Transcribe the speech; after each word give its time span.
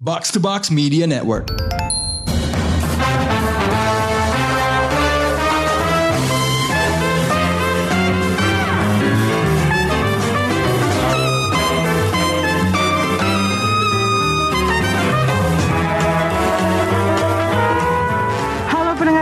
Box 0.00 0.32
to 0.32 0.40
Box 0.40 0.70
Media 0.70 1.06
Network. 1.06 1.52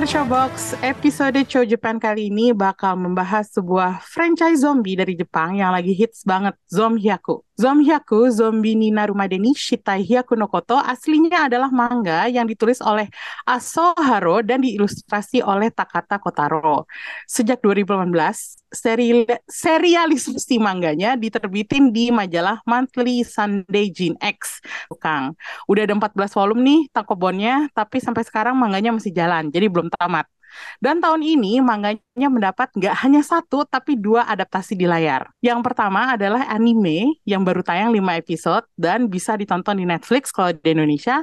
Showbox, 0.08 0.72
episode 0.80 1.36
Show 1.52 1.68
Japan 1.68 2.00
kali 2.00 2.32
ini 2.32 2.56
bakal 2.56 2.96
membahas 2.96 3.52
sebuah 3.52 4.00
franchise 4.00 4.64
zombie 4.64 4.96
dari 4.96 5.12
Jepang 5.12 5.60
yang 5.60 5.68
lagi 5.68 5.92
hits 5.92 6.24
banget, 6.24 6.56
Zomhyaku. 6.72 7.47
Zomhyaku, 7.58 8.30
zombie 8.30 8.78
Nina 8.78 9.02
Rumadeni 9.10 9.50
Shitai 9.50 10.06
Hyaku 10.06 10.38
no 10.38 10.46
Koto 10.46 10.78
aslinya 10.78 11.50
adalah 11.50 11.74
manga 11.74 12.30
yang 12.30 12.46
ditulis 12.46 12.78
oleh 12.78 13.10
Aso 13.42 13.98
Haro 13.98 14.46
dan 14.46 14.62
diilustrasi 14.62 15.42
oleh 15.42 15.74
Takata 15.74 16.22
Kotaro. 16.22 16.86
Sejak 17.26 17.58
2018, 17.58 18.62
seri 18.70 19.26
serialisasi 19.50 20.62
mangganya 20.62 21.18
diterbitin 21.18 21.90
di 21.90 22.14
majalah 22.14 22.62
Monthly 22.62 23.26
Sunday 23.26 23.90
Jin 23.90 24.14
X. 24.22 24.62
Kang, 25.02 25.34
udah 25.66 25.82
ada 25.82 25.98
14 25.98 26.38
volume 26.38 26.62
nih 26.62 26.80
tankobonnya, 26.94 27.74
tapi 27.74 27.98
sampai 27.98 28.22
sekarang 28.22 28.54
manganya 28.54 28.94
masih 28.94 29.10
jalan, 29.10 29.50
jadi 29.50 29.66
belum 29.66 29.90
tamat. 29.98 30.30
Dan 30.78 31.02
tahun 31.02 31.22
ini 31.22 31.58
manganya 31.62 32.28
mendapat 32.28 32.72
nggak 32.74 32.94
hanya 33.04 33.22
satu, 33.22 33.66
tapi 33.66 33.98
dua 33.98 34.26
adaptasi 34.26 34.74
di 34.74 34.86
layar. 34.86 35.30
Yang 35.42 35.60
pertama 35.66 36.14
adalah 36.14 36.46
anime 36.50 37.18
yang 37.22 37.46
baru 37.46 37.62
tayang 37.62 37.94
5 37.94 38.20
episode 38.20 38.64
dan 38.74 39.06
bisa 39.06 39.34
ditonton 39.38 39.78
di 39.78 39.86
Netflix 39.86 40.30
kalau 40.34 40.54
di 40.54 40.68
Indonesia. 40.74 41.22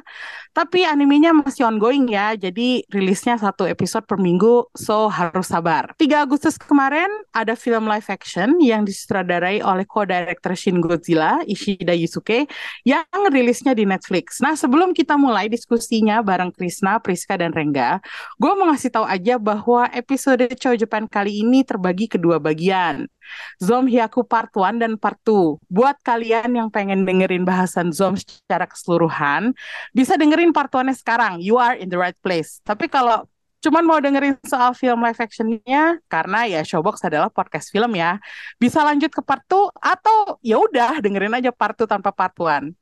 Tapi 0.55 0.88
animenya 0.88 1.35
masih 1.35 1.67
ongoing 1.67 2.07
ya, 2.07 2.35
jadi 2.39 2.84
rilisnya 2.88 3.35
satu 3.35 3.67
episode 3.67 4.07
per 4.07 4.15
minggu, 4.15 4.71
so 4.71 5.12
harus 5.12 5.51
sabar. 5.51 5.91
3 5.99 6.23
Agustus 6.23 6.55
kemarin 6.55 7.12
ada 7.35 7.60
film 7.60 7.87
live 7.91 8.07
action 8.07 8.55
yang 8.63 8.87
disutradarai 8.87 9.60
oleh 9.60 9.84
co-director 9.84 10.55
Shin 10.55 10.79
Godzilla, 10.79 11.43
Ishida 11.43 11.91
Yusuke, 11.91 12.48
yang 12.87 13.04
rilisnya 13.29 13.76
di 13.76 13.84
Netflix. 13.84 14.39
Nah, 14.39 14.55
sebelum 14.55 14.95
kita 14.95 15.20
mulai 15.20 15.51
diskusinya 15.51 16.23
bareng 16.23 16.55
Krisna, 16.55 17.04
Priska, 17.04 17.35
dan 17.35 17.51
Rengga, 17.51 17.99
gue 18.39 18.51
mau 18.55 18.71
ngasih 18.71 18.95
tahu 18.95 19.05
aja 19.16 19.40
bahwa 19.40 19.88
episode 19.96 20.44
Chow 20.60 20.76
Japan 20.76 21.08
kali 21.08 21.40
ini 21.41 21.63
terbagi 21.63 22.12
kedua 22.12 22.35
bagian. 22.38 23.08
Zom 23.57 23.88
Hyaku 23.88 24.27
Part 24.27 24.52
1 24.52 24.77
dan 24.84 24.99
Part 24.99 25.18
2. 25.24 25.57
Buat 25.72 26.04
kalian 26.04 26.52
yang 26.52 26.68
pengen 26.68 27.07
dengerin 27.07 27.48
bahasan 27.48 27.96
Zom 27.96 28.20
secara 28.20 28.68
keseluruhan, 28.68 29.55
bisa 29.96 30.20
dengerin 30.20 30.52
Part 30.52 30.70
1-nya 30.70 30.94
sekarang. 30.94 31.40
You 31.40 31.55
are 31.55 31.80
in 31.80 31.88
the 31.88 31.98
right 31.98 32.18
place. 32.20 32.60
Tapi 32.68 32.91
kalau 32.91 33.24
cuman 33.66 33.82
mau 33.82 33.98
dengerin 33.98 34.38
soal 34.46 34.77
film 34.77 35.02
live 35.02 35.18
actionnya 35.18 35.98
karena 36.05 36.46
ya 36.46 36.62
Showbox 36.62 37.02
adalah 37.02 37.34
podcast 37.34 37.74
film 37.74 37.98
ya 37.98 38.22
bisa 38.62 38.85
lanjut 38.85 39.10
ke 39.10 39.26
part 39.26 39.41
2 39.50 39.74
atau 39.82 40.38
ya 40.46 40.62
udah 40.62 41.02
dengerin 41.02 41.34
aja 41.34 41.50
part 41.50 41.74
2 41.74 41.90
tanpa 41.90 42.13
part 42.13 42.38
1 42.38 42.77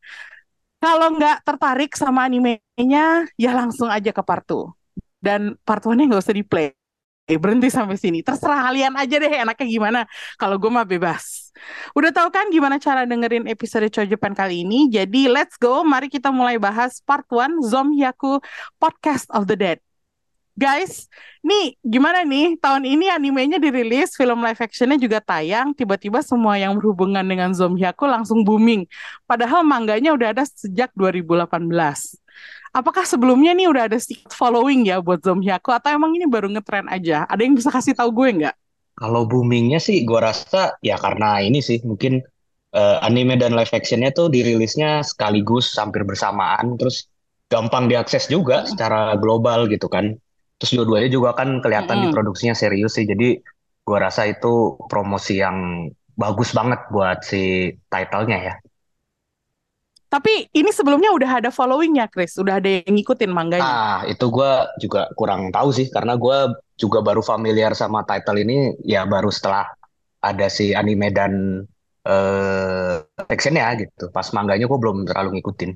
kalau 0.84 1.08
nggak 1.16 1.40
tertarik 1.48 1.96
sama 1.96 2.28
animenya 2.28 3.24
ya 3.40 3.52
langsung 3.56 3.88
aja 3.88 4.12
ke 4.12 4.20
part 4.20 4.44
2 4.44 4.83
dan 5.24 5.56
part 5.64 5.80
1-nya 5.80 6.12
nggak 6.12 6.24
usah 6.28 6.36
di 6.36 6.44
play 6.44 6.76
berhenti 7.24 7.72
sampai 7.72 7.96
sini. 7.96 8.20
Terserah 8.20 8.68
kalian 8.68 9.00
aja 9.00 9.16
deh 9.16 9.32
enaknya 9.32 9.68
gimana. 9.68 10.00
Kalau 10.36 10.60
gue 10.60 10.68
mah 10.68 10.84
bebas. 10.84 11.56
Udah 11.96 12.12
tahu 12.12 12.28
kan 12.34 12.52
gimana 12.52 12.76
cara 12.82 13.08
dengerin 13.08 13.48
episode 13.48 13.88
Japan 13.88 14.36
kali 14.36 14.68
ini? 14.68 14.92
Jadi 14.92 15.32
let's 15.32 15.56
go. 15.56 15.88
Mari 15.88 16.12
kita 16.12 16.36
mulai 16.36 16.60
bahas 16.60 17.00
part 17.00 17.24
1 17.32 17.64
Zomhyaku 17.64 18.44
Podcast 18.76 19.32
of 19.32 19.48
the 19.48 19.56
Dead. 19.56 19.80
Guys, 20.54 21.10
nih 21.42 21.82
gimana 21.82 22.22
nih? 22.22 22.62
Tahun 22.62 22.86
ini 22.86 23.10
animenya 23.10 23.58
dirilis, 23.58 24.14
film 24.14 24.38
live 24.46 24.62
actionnya 24.62 25.02
juga 25.02 25.18
tayang, 25.18 25.74
tiba-tiba 25.74 26.22
semua 26.22 26.62
yang 26.62 26.78
berhubungan 26.78 27.26
dengan 27.26 27.58
Zomhyaku 27.58 28.06
langsung 28.06 28.46
booming. 28.46 28.86
Padahal 29.26 29.66
mangganya 29.66 30.14
udah 30.14 30.30
ada 30.30 30.46
sejak 30.46 30.94
2018. 30.94 31.50
Apakah 32.74 33.06
sebelumnya 33.06 33.54
nih 33.54 33.70
udah 33.70 33.84
ada 33.86 33.98
following 34.34 34.90
ya 34.90 34.98
buat 35.06 35.22
Zomhyaku 35.22 35.70
atau 35.78 35.90
emang 35.94 36.12
ini 36.18 36.26
baru 36.26 36.50
ngetren 36.50 36.90
aja? 36.90 37.26
Ada 37.30 37.42
yang 37.46 37.54
bisa 37.54 37.70
kasih 37.70 37.94
tahu 37.94 38.10
gue 38.10 38.30
nggak? 38.42 38.56
Kalau 38.94 39.26
boomingnya 39.26 39.80
sih 39.82 40.06
gue 40.06 40.20
rasa 40.22 40.78
ya 40.86 40.96
karena 41.02 41.42
ini 41.42 41.60
sih 41.66 41.82
mungkin 41.82 42.22
uh, 42.78 42.98
anime 43.02 43.36
dan 43.42 43.58
live 43.58 43.74
actionnya 43.74 44.14
tuh 44.14 44.30
dirilisnya 44.30 45.02
sekaligus 45.02 45.74
hampir 45.82 46.06
bersamaan 46.06 46.78
terus 46.78 47.10
gampang 47.50 47.90
diakses 47.90 48.30
juga 48.30 48.66
secara 48.70 49.18
global 49.18 49.66
gitu 49.70 49.90
kan. 49.90 50.14
Terus 50.62 50.72
dua-duanya 50.78 51.10
juga 51.10 51.30
kan 51.34 51.60
kelihatan 51.66 51.98
Mm-mm. 51.98 52.06
diproduksinya 52.06 52.54
serius 52.54 52.94
sih. 52.98 53.06
Jadi 53.10 53.42
gue 53.84 53.98
rasa 54.00 54.30
itu 54.30 54.78
promosi 54.90 55.42
yang 55.42 55.90
bagus 56.14 56.54
banget 56.54 56.80
buat 56.94 57.26
si 57.26 57.74
titlenya 57.90 58.38
ya. 58.48 58.54
Tapi 60.14 60.46
ini 60.54 60.70
sebelumnya 60.70 61.10
udah 61.10 61.42
ada 61.42 61.50
followingnya, 61.50 62.06
Chris. 62.06 62.38
Udah 62.38 62.62
ada 62.62 62.70
yang 62.70 62.94
ngikutin 62.94 63.34
mangganya. 63.34 63.66
Ah, 63.66 64.00
itu 64.06 64.30
gue 64.30 64.52
juga 64.78 65.10
kurang 65.18 65.50
tahu 65.50 65.74
sih 65.74 65.90
karena 65.90 66.14
gue 66.14 66.54
juga 66.78 67.02
baru 67.02 67.26
familiar 67.26 67.74
sama 67.74 68.06
title 68.06 68.38
ini 68.46 68.78
ya 68.86 69.10
baru 69.10 69.34
setelah 69.34 69.66
ada 70.22 70.54
si 70.54 70.78
anime 70.78 71.10
dan 71.10 71.66
eh 72.06 73.02
actionnya 73.26 73.74
gitu. 73.82 74.14
Pas 74.14 74.30
mangganya 74.38 74.70
gue 74.70 74.78
belum 74.78 75.10
terlalu 75.10 75.42
ngikutin. 75.42 75.74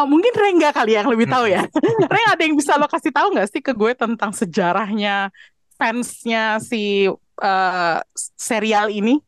Oh, 0.00 0.08
mungkin 0.08 0.32
Rengga 0.32 0.72
kali 0.72 0.96
yang 0.96 1.12
lebih 1.12 1.28
tahu 1.28 1.52
ya. 1.52 1.68
Reng 2.14 2.26
ada 2.32 2.40
yang 2.40 2.56
bisa 2.56 2.80
lo 2.80 2.88
kasih 2.88 3.12
tahu 3.12 3.36
nggak 3.36 3.50
sih 3.52 3.60
ke 3.60 3.76
gue 3.76 3.92
tentang 3.92 4.32
sejarahnya 4.32 5.28
fansnya 5.76 6.64
si 6.64 7.12
eh, 7.44 7.98
serial 8.40 8.88
ini? 8.88 9.20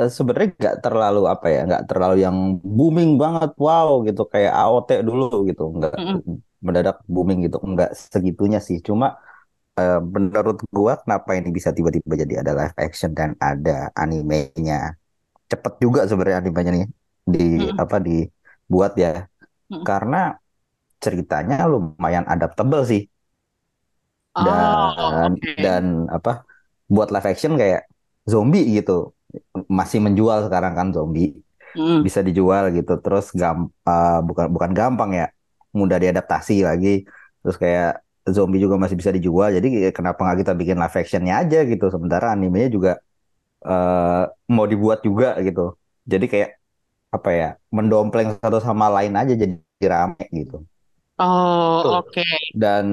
Eh, 0.00 0.10
sebenarnya 0.16 0.48
nggak 0.60 0.76
terlalu 0.84 1.20
apa 1.32 1.46
ya 1.54 1.58
nggak 1.68 1.82
terlalu 1.88 2.14
yang 2.26 2.36
booming 2.76 3.10
banget 3.22 3.50
wow 3.64 3.88
gitu 4.06 4.20
kayak 4.32 4.52
AOT 4.60 4.90
dulu 5.08 5.24
gitu 5.48 5.62
nggak 5.76 5.94
Mm-mm. 5.98 6.22
mendadak 6.66 6.96
booming 7.14 7.38
gitu 7.46 7.56
nggak 7.72 7.90
segitunya 8.12 8.58
sih 8.68 8.78
cuma 8.88 9.06
eh, 9.80 9.96
menurut 10.14 10.56
gua 10.76 10.92
kenapa 11.02 11.30
ini 11.38 11.48
bisa 11.58 11.70
tiba-tiba 11.76 12.14
jadi 12.22 12.34
ada 12.42 12.52
live 12.60 12.76
action 12.86 13.10
dan 13.18 13.30
ada 13.48 13.72
animenya 14.02 14.74
cepet 15.52 15.74
juga 15.84 16.00
sebenarnya 16.10 16.38
animenya 16.42 16.72
nih 16.78 16.86
di 17.34 17.40
Mm-mm. 17.58 17.82
apa 17.82 17.96
dibuat 18.06 18.92
ya 19.04 19.08
Mm-mm. 19.70 19.88
karena 19.88 20.16
ceritanya 21.04 21.56
lumayan 21.72 22.26
adaptable 22.34 22.82
sih 22.90 23.02
Oh, 24.36 24.44
dan 24.44 25.26
oke. 25.26 25.56
dan 25.64 25.84
apa 26.16 26.30
buat 26.92 27.08
live 27.14 27.26
action 27.32 27.52
kayak 27.60 27.80
zombie 28.30 28.64
gitu 28.76 28.92
masih 29.70 29.98
menjual 30.04 30.38
sekarang 30.46 30.72
kan 30.78 30.88
zombie. 30.96 31.36
Mm. 31.76 32.08
bisa 32.08 32.20
dijual 32.24 32.72
gitu. 32.72 32.92
Terus 33.04 33.26
gam 33.36 33.68
eh, 33.88 34.18
bukan 34.28 34.46
bukan 34.54 34.70
gampang 34.72 35.10
ya. 35.20 35.26
Mudah 35.76 35.98
diadaptasi 36.02 36.64
lagi. 36.68 37.04
Terus 37.44 37.56
kayak 37.62 37.90
zombie 38.34 38.60
juga 38.64 38.76
masih 38.82 38.96
bisa 39.00 39.12
dijual. 39.16 39.48
Jadi 39.56 39.68
kenapa 39.96 40.18
nggak 40.24 40.38
kita 40.46 40.52
bikin 40.60 40.76
live 40.82 40.96
actionnya 41.02 41.34
aja 41.42 41.58
gitu. 41.68 41.84
Sementara 41.94 42.32
animenya 42.34 42.68
juga 42.76 42.92
eh, 43.66 44.24
mau 44.54 44.66
dibuat 44.72 45.00
juga 45.08 45.36
gitu. 45.46 45.76
Jadi 46.06 46.26
kayak 46.32 46.50
apa 47.16 47.30
ya 47.32 47.48
mendompleng 47.76 48.36
satu 48.42 48.58
sama 48.60 48.86
lain 48.96 49.14
aja 49.16 49.32
jadi 49.42 49.54
rame 49.88 50.24
gitu. 50.32 50.56
Oh, 51.18 51.82
oke. 52.04 52.22
dan 52.62 52.84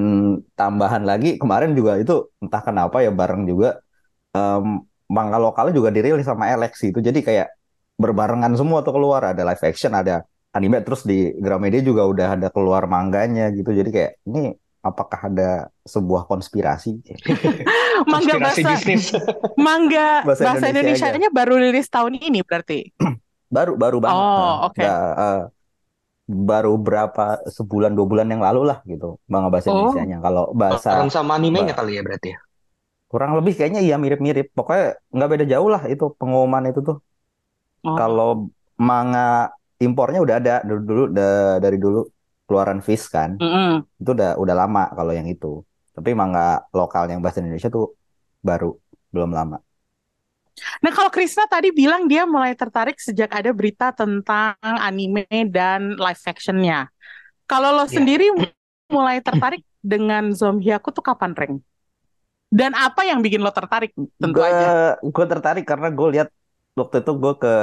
tambahan 0.60 1.04
lagi 1.10 1.36
kemarin 1.42 1.72
juga 1.78 2.00
itu 2.02 2.14
entah 2.44 2.62
kenapa 2.68 2.98
ya 3.06 3.12
bareng 3.12 3.44
juga 3.52 3.80
em, 4.36 4.66
manga 5.10 5.38
lokalnya 5.38 5.74
juga 5.76 5.90
dirilis 5.90 6.24
sama 6.24 6.48
Alex 6.50 6.80
itu 6.84 7.00
jadi 7.00 7.20
kayak 7.20 7.48
berbarengan 7.96 8.54
semua 8.56 8.82
tuh 8.82 8.96
keluar 8.96 9.22
ada 9.24 9.42
live 9.44 9.64
action 9.64 9.94
ada 9.94 10.24
anime 10.54 10.82
terus 10.82 11.02
di 11.04 11.34
Gramedia 11.38 11.82
juga 11.82 12.06
udah 12.06 12.28
ada 12.38 12.48
keluar 12.50 12.86
mangganya 12.86 13.50
gitu 13.52 13.74
jadi 13.74 13.90
kayak 13.90 14.12
ini 14.26 14.54
apakah 14.84 15.32
ada 15.32 15.50
sebuah 15.88 16.28
konspirasi 16.28 17.00
Mangga 18.12 18.36
Konspirasi 18.36 18.62
bahasa 18.64 18.70
bisnis. 18.76 19.04
mangga 19.56 20.10
Bahasa 20.28 20.42
bahasa 20.44 20.66
Indonesia 20.68 21.08
Indonesianya 21.08 21.30
baru 21.32 21.54
rilis 21.56 21.88
tahun 21.88 22.20
ini 22.20 22.44
berarti. 22.44 22.80
baru 23.56 23.78
baru 23.78 23.98
banget 24.02 24.18
Oh, 24.18 24.28
eh, 24.28 24.56
oke. 24.68 24.82
nggak, 24.82 25.00
eh, 25.24 25.42
baru 26.24 26.74
berapa 26.80 27.26
sebulan 27.48 27.92
dua 27.94 28.08
bulan 28.08 28.28
yang 28.32 28.42
lalu 28.42 28.62
lah 28.68 28.80
gitu 28.88 29.20
manga 29.28 29.48
bahasa 29.54 29.70
Oh. 29.70 29.78
Indonesianya 29.78 30.18
kalau 30.20 30.52
bahasa 30.52 30.90
sama 31.08 31.36
animenya 31.38 31.76
kali 31.76 32.00
ya 32.00 32.02
berarti 32.04 32.34
ya. 32.34 32.40
Kurang 33.14 33.32
lebih 33.38 33.54
kayaknya 33.58 33.82
iya 33.88 33.96
mirip-mirip 34.04 34.46
pokoknya 34.58 34.86
nggak 35.16 35.30
beda 35.34 35.46
jauh 35.54 35.70
lah 35.76 35.82
itu 35.94 36.06
pengumuman 36.20 36.64
itu 36.72 36.82
tuh 36.90 36.98
Oh. 37.84 37.96
Kalau 38.00 38.30
manga 38.90 39.20
impornya 39.86 40.20
udah 40.26 40.36
ada 40.42 40.54
dulu 40.70 40.82
dulu 40.90 41.04
da- 41.18 41.60
dari 41.66 41.78
dulu 41.86 42.00
keluaran 42.48 42.80
Fish 42.88 43.06
kan. 43.16 43.32
Mm-mm. 43.40 43.86
Itu 44.02 44.10
udah 44.18 44.30
udah 44.44 44.56
lama 44.62 44.82
kalau 44.98 45.14
yang 45.20 45.28
itu. 45.34 45.48
Tapi 45.96 46.12
manga 46.22 46.42
lokal 46.80 47.04
yang 47.12 47.22
bahasa 47.24 47.40
Indonesia 47.44 47.70
tuh 47.78 47.86
baru 48.48 48.68
belum 49.14 49.32
lama. 49.40 49.58
Nah, 50.84 50.92
kalau 50.94 51.10
Krisna 51.10 51.50
tadi 51.50 51.74
bilang 51.74 52.06
dia 52.06 52.30
mulai 52.30 52.54
tertarik 52.54 52.98
sejak 53.02 53.30
ada 53.34 53.50
berita 53.50 53.90
tentang 53.90 54.54
anime 54.62 55.26
dan 55.50 55.98
live 55.98 56.24
actionnya. 56.30 56.90
Kalau 57.50 57.70
lo 57.76 57.86
Iya. 57.90 58.00
sendiri 58.00 58.26
mulai 58.90 59.20
tertarik 59.24 59.64
dengan 59.84 60.32
Zombiaku 60.34 60.90
tuh 60.96 61.04
kapan, 61.06 61.34
Reng? 61.36 61.56
Dan 62.54 62.78
apa 62.78 63.02
yang 63.02 63.26
bikin 63.26 63.42
lo 63.42 63.50
tertarik? 63.50 63.98
Tentu 63.98 64.38
gue 64.38 64.46
aja. 64.46 65.02
gue 65.02 65.26
tertarik 65.26 65.66
karena 65.66 65.90
gue 65.90 66.08
lihat 66.14 66.30
waktu 66.78 67.02
itu 67.02 67.12
gue 67.18 67.34
ke 67.42 67.54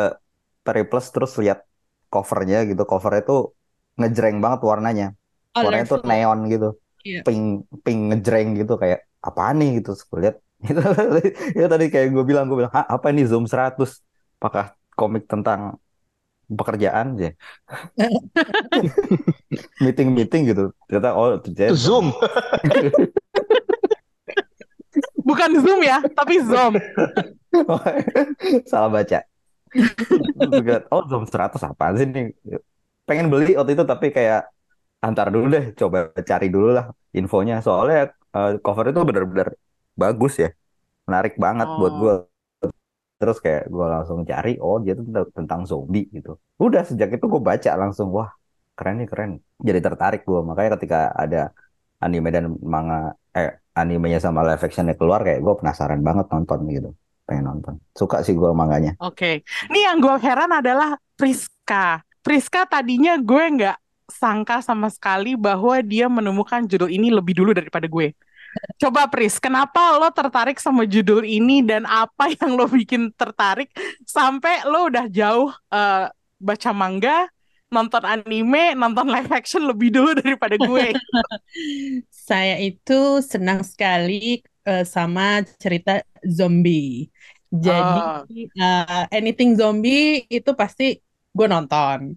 Periplus 0.67 1.07
terus 1.15 1.33
lihat 1.39 1.63
covernya 2.11 2.67
gitu. 2.67 2.83
Covernya 2.83 3.23
tuh 3.23 3.55
ngejreng 3.95 4.43
banget 4.43 4.61
warnanya. 4.67 5.09
Warnanya 5.55 5.87
tuh 5.87 6.03
neon 6.03 6.51
gitu. 6.51 6.75
Iya. 7.01 7.25
pink 7.25 7.71
pink 7.87 8.01
ngejreng 8.11 8.59
gitu. 8.59 8.75
Kayak 8.83 9.07
apaan 9.23 9.63
nih? 9.63 9.79
Gitu. 9.79 9.95
Gue 10.11 10.19
lihat. 10.27 10.37
Itu 10.69 10.77
itu 11.57 11.67
tadi 11.73 11.89
kayak 11.89 12.13
gue 12.13 12.21
bilang 12.21 12.45
gue 12.45 12.61
bilang 12.61 12.69
apa 12.69 13.07
ini 13.09 13.25
Zoom 13.25 13.49
100 13.49 13.81
apakah 14.37 14.77
komik 14.93 15.25
tentang 15.25 15.81
pekerjaan 16.53 17.17
ya 17.17 17.33
meeting 19.85 20.13
meeting 20.13 20.43
gitu. 20.53 20.77
Ternyata 20.85 21.17
oh 21.17 21.41
ternyata 21.41 21.73
Zoom. 21.73 22.13
Bukan 25.31 25.50
Zoom 25.62 25.81
ya, 25.87 25.99
tapi 26.19 26.43
Zom. 26.43 26.75
salah 28.71 28.91
baca. 28.91 29.19
Oh 30.94 31.03
Zoom 31.11 31.25
100 31.31 31.62
apaan 31.62 31.94
sih 31.99 32.06
nih 32.11 32.25
pengen 33.09 33.27
beli 33.32 33.55
waktu 33.59 33.73
itu 33.79 33.85
tapi 33.93 34.06
kayak 34.17 34.41
antar 35.06 35.27
dulu 35.35 35.47
deh 35.55 35.65
coba 35.81 35.99
cari 36.31 36.47
dulu 36.55 36.69
lah 36.77 36.87
infonya. 37.19 37.55
Soalnya 37.67 37.99
eh, 38.37 38.50
cover 38.65 38.87
itu 38.91 39.00
bener-bener 39.09 39.49
bagus 40.03 40.35
ya. 40.44 40.49
Menarik 41.09 41.35
banget 41.44 41.69
buat 41.81 41.93
Oh. 41.94 42.00
gue 42.03 42.15
terus 43.21 43.37
kayak 43.44 43.62
gue 43.75 43.87
langsung 43.94 44.19
cari 44.25 44.50
oh 44.65 44.77
dia 44.85 44.93
tuh 44.99 45.05
tentang, 45.09 45.27
tentang 45.38 45.61
zombie 45.71 46.05
gitu. 46.17 46.31
Udah 46.65 46.82
sejak 46.88 47.09
itu 47.17 47.25
gue 47.32 47.43
baca 47.50 47.71
langsung 47.82 48.09
wah 48.17 48.31
keren 48.79 48.97
nih 49.05 49.09
keren. 49.12 49.31
Jadi 49.69 49.79
tertarik 49.87 50.21
gue 50.29 50.41
makanya 50.49 50.71
ketika 50.81 50.99
ada 51.23 51.38
anime 52.05 52.29
dan 52.37 52.44
manga 52.65 53.12
eh 53.37 53.50
animenya 53.81 54.21
sama 54.21 54.44
live 54.44 54.61
actionnya 54.61 54.94
keluar 54.94 55.25
kayak 55.25 55.41
gue 55.41 55.55
penasaran 55.59 56.00
banget 56.05 56.27
nonton 56.29 56.59
gitu 56.69 56.91
pengen 57.25 57.44
nonton 57.47 57.75
suka 57.94 58.27
sih 58.27 58.35
gue 58.35 58.50
manganya 58.50 58.99
Oke. 58.99 59.47
Nih 59.71 59.87
yang 59.87 60.03
gue 60.03 60.15
heran 60.19 60.50
adalah 60.50 60.99
Priska. 61.15 62.03
Priska 62.21 62.67
tadinya 62.67 63.17
gue 63.17 63.44
nggak 63.56 63.79
sangka 64.11 64.61
sama 64.61 64.91
sekali 64.91 65.38
bahwa 65.38 65.79
dia 65.81 66.11
menemukan 66.11 66.67
judul 66.67 66.91
ini 66.91 67.09
lebih 67.09 67.38
dulu 67.38 67.55
daripada 67.55 67.87
gue. 67.87 68.12
Coba 68.82 69.06
Pris, 69.06 69.38
kenapa 69.38 69.94
lo 69.94 70.11
tertarik 70.11 70.59
sama 70.59 70.82
judul 70.82 71.23
ini 71.23 71.62
dan 71.62 71.87
apa 71.87 72.35
yang 72.35 72.59
lo 72.59 72.67
bikin 72.67 73.15
tertarik 73.15 73.71
sampai 74.03 74.67
lo 74.67 74.91
udah 74.91 75.06
jauh 75.06 75.55
eh, 75.71 76.11
baca 76.43 76.71
manga, 76.75 77.31
nonton 77.75 78.02
anime, 78.06 78.75
nonton 78.75 79.06
live 79.14 79.31
action 79.32 79.62
lebih 79.70 79.88
dulu 79.94 80.11
daripada 80.19 80.56
gue. 80.58 80.87
Saya 82.28 82.55
itu 82.62 83.22
senang 83.32 83.61
sekali 83.67 84.43
eh, 84.69 84.84
sama 84.87 85.43
cerita 85.62 86.02
zombie. 86.26 87.08
Jadi 87.50 87.99
Oh. 88.00 88.26
eh, 88.61 89.05
anything 89.19 89.50
zombie 89.61 90.26
itu 90.31 90.50
pasti 90.61 90.84
gue 91.37 91.46
nonton. 91.50 92.14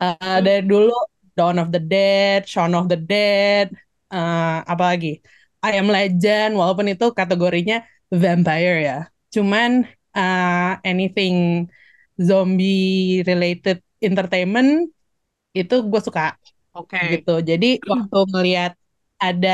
Eh, 0.00 0.38
dari 0.44 0.62
dulu 0.64 0.92
Dawn 1.36 1.56
of 1.60 1.68
the 1.74 1.80
Dead, 1.80 2.40
Shaun 2.48 2.72
of 2.76 2.88
the 2.92 2.96
Dead, 2.96 3.68
eh, 4.12 4.56
apa 4.72 4.84
lagi? 4.96 5.20
I 5.60 5.70
Am 5.76 5.88
Legend, 5.92 6.56
walaupun 6.56 6.88
itu 6.92 7.12
kategorinya 7.12 7.84
vampire 8.08 8.76
ya. 8.88 8.96
Cuman 9.34 9.84
eh, 10.16 10.70
anything 10.88 11.68
zombie 12.20 13.20
related 13.28 13.80
entertainment 14.08 14.70
itu 15.56 15.74
gue 15.90 16.00
suka 16.06 16.36
Oke. 16.76 16.98
gitu. 17.12 17.42
Jadi 17.50 17.66
waktu 17.90 18.18
ngelihat 18.32 18.72
ada 19.20 19.50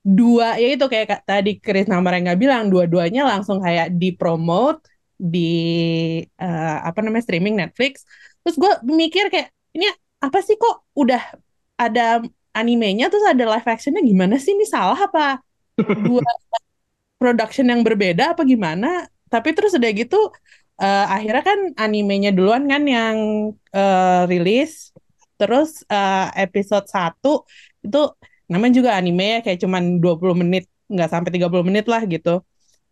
dua 0.00 0.56
ya 0.56 0.66
itu 0.74 0.84
kayak 0.92 1.06
ka- 1.10 1.24
tadi 1.28 1.50
Chris 1.64 1.86
Namarengga 1.90 2.32
bilang 2.42 2.72
dua-duanya 2.72 3.20
langsung 3.30 3.60
kayak 3.60 3.92
dipromote 4.00 4.80
di 5.20 5.38
eh, 6.24 6.76
apa 6.88 6.98
namanya 7.04 7.24
streaming 7.26 7.54
Netflix. 7.60 7.92
Terus 8.42 8.56
gue 8.62 8.72
mikir 9.00 9.24
kayak 9.32 9.48
ini 9.76 9.86
apa 10.24 10.38
sih 10.46 10.56
kok 10.60 10.74
udah 10.96 11.20
ada 11.80 12.24
animenya 12.56 13.04
terus 13.08 13.24
ada 13.32 13.44
live 13.52 13.68
actionnya 13.68 14.02
gimana 14.10 14.34
sih 14.42 14.52
ini 14.56 14.66
salah 14.66 14.98
apa 15.06 15.20
dua 15.96 16.24
production 17.20 17.66
yang 17.72 17.80
berbeda 17.86 18.34
apa 18.36 18.42
gimana? 18.48 19.08
Tapi 19.30 19.48
terus 19.56 19.72
udah 19.78 19.90
gitu 19.94 20.16
eh, 20.80 21.06
akhirnya 21.14 21.42
kan 21.44 21.60
animenya 21.76 22.30
duluan 22.36 22.64
kan 22.72 22.82
yang 22.88 23.16
eh, 23.74 24.22
rilis. 24.30 24.92
Terus 25.40 25.84
eh, 25.88 26.26
episode 26.44 26.86
1 26.88 27.44
itu 27.84 28.00
namanya 28.50 28.74
juga 28.82 28.90
anime 28.98 29.24
ya 29.34 29.40
kayak 29.44 29.58
cuman 29.64 29.82
20 30.02 30.34
menit 30.36 30.64
nggak 30.90 31.10
sampai 31.12 31.30
30 31.32 31.64
menit 31.68 31.86
lah 31.86 32.02
gitu. 32.04 32.42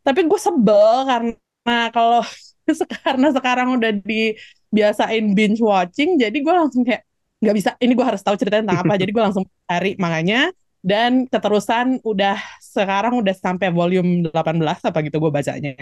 Tapi 0.07 0.21
gue 0.31 0.41
sebel 0.41 0.89
karena 1.11 1.77
kalau 1.93 2.21
karena 3.05 3.29
sekarang 3.35 3.69
udah 3.81 3.93
dibiasain 4.05 5.25
binge 5.37 5.61
watching 5.61 6.17
jadi 6.21 6.37
gue 6.37 6.55
langsung 6.55 6.85
kayak 6.85 7.05
nggak 7.39 7.55
bisa 7.55 7.71
ini 7.79 7.93
gue 7.95 8.07
harus 8.07 8.23
tahu 8.23 8.35
ceritanya 8.35 8.63
tentang 8.69 8.81
apa 8.85 8.95
jadi 9.01 9.11
gue 9.15 9.23
langsung 9.23 9.45
cari 9.69 9.95
manganya 9.97 10.51
dan 10.83 11.27
keterusan 11.27 11.99
udah 12.07 12.39
sekarang 12.63 13.19
udah 13.19 13.35
sampai 13.35 13.69
volume 13.75 14.31
18 14.31 14.89
apa 14.89 14.99
gitu 15.03 15.17
gue 15.19 15.33
bacanya 15.33 15.75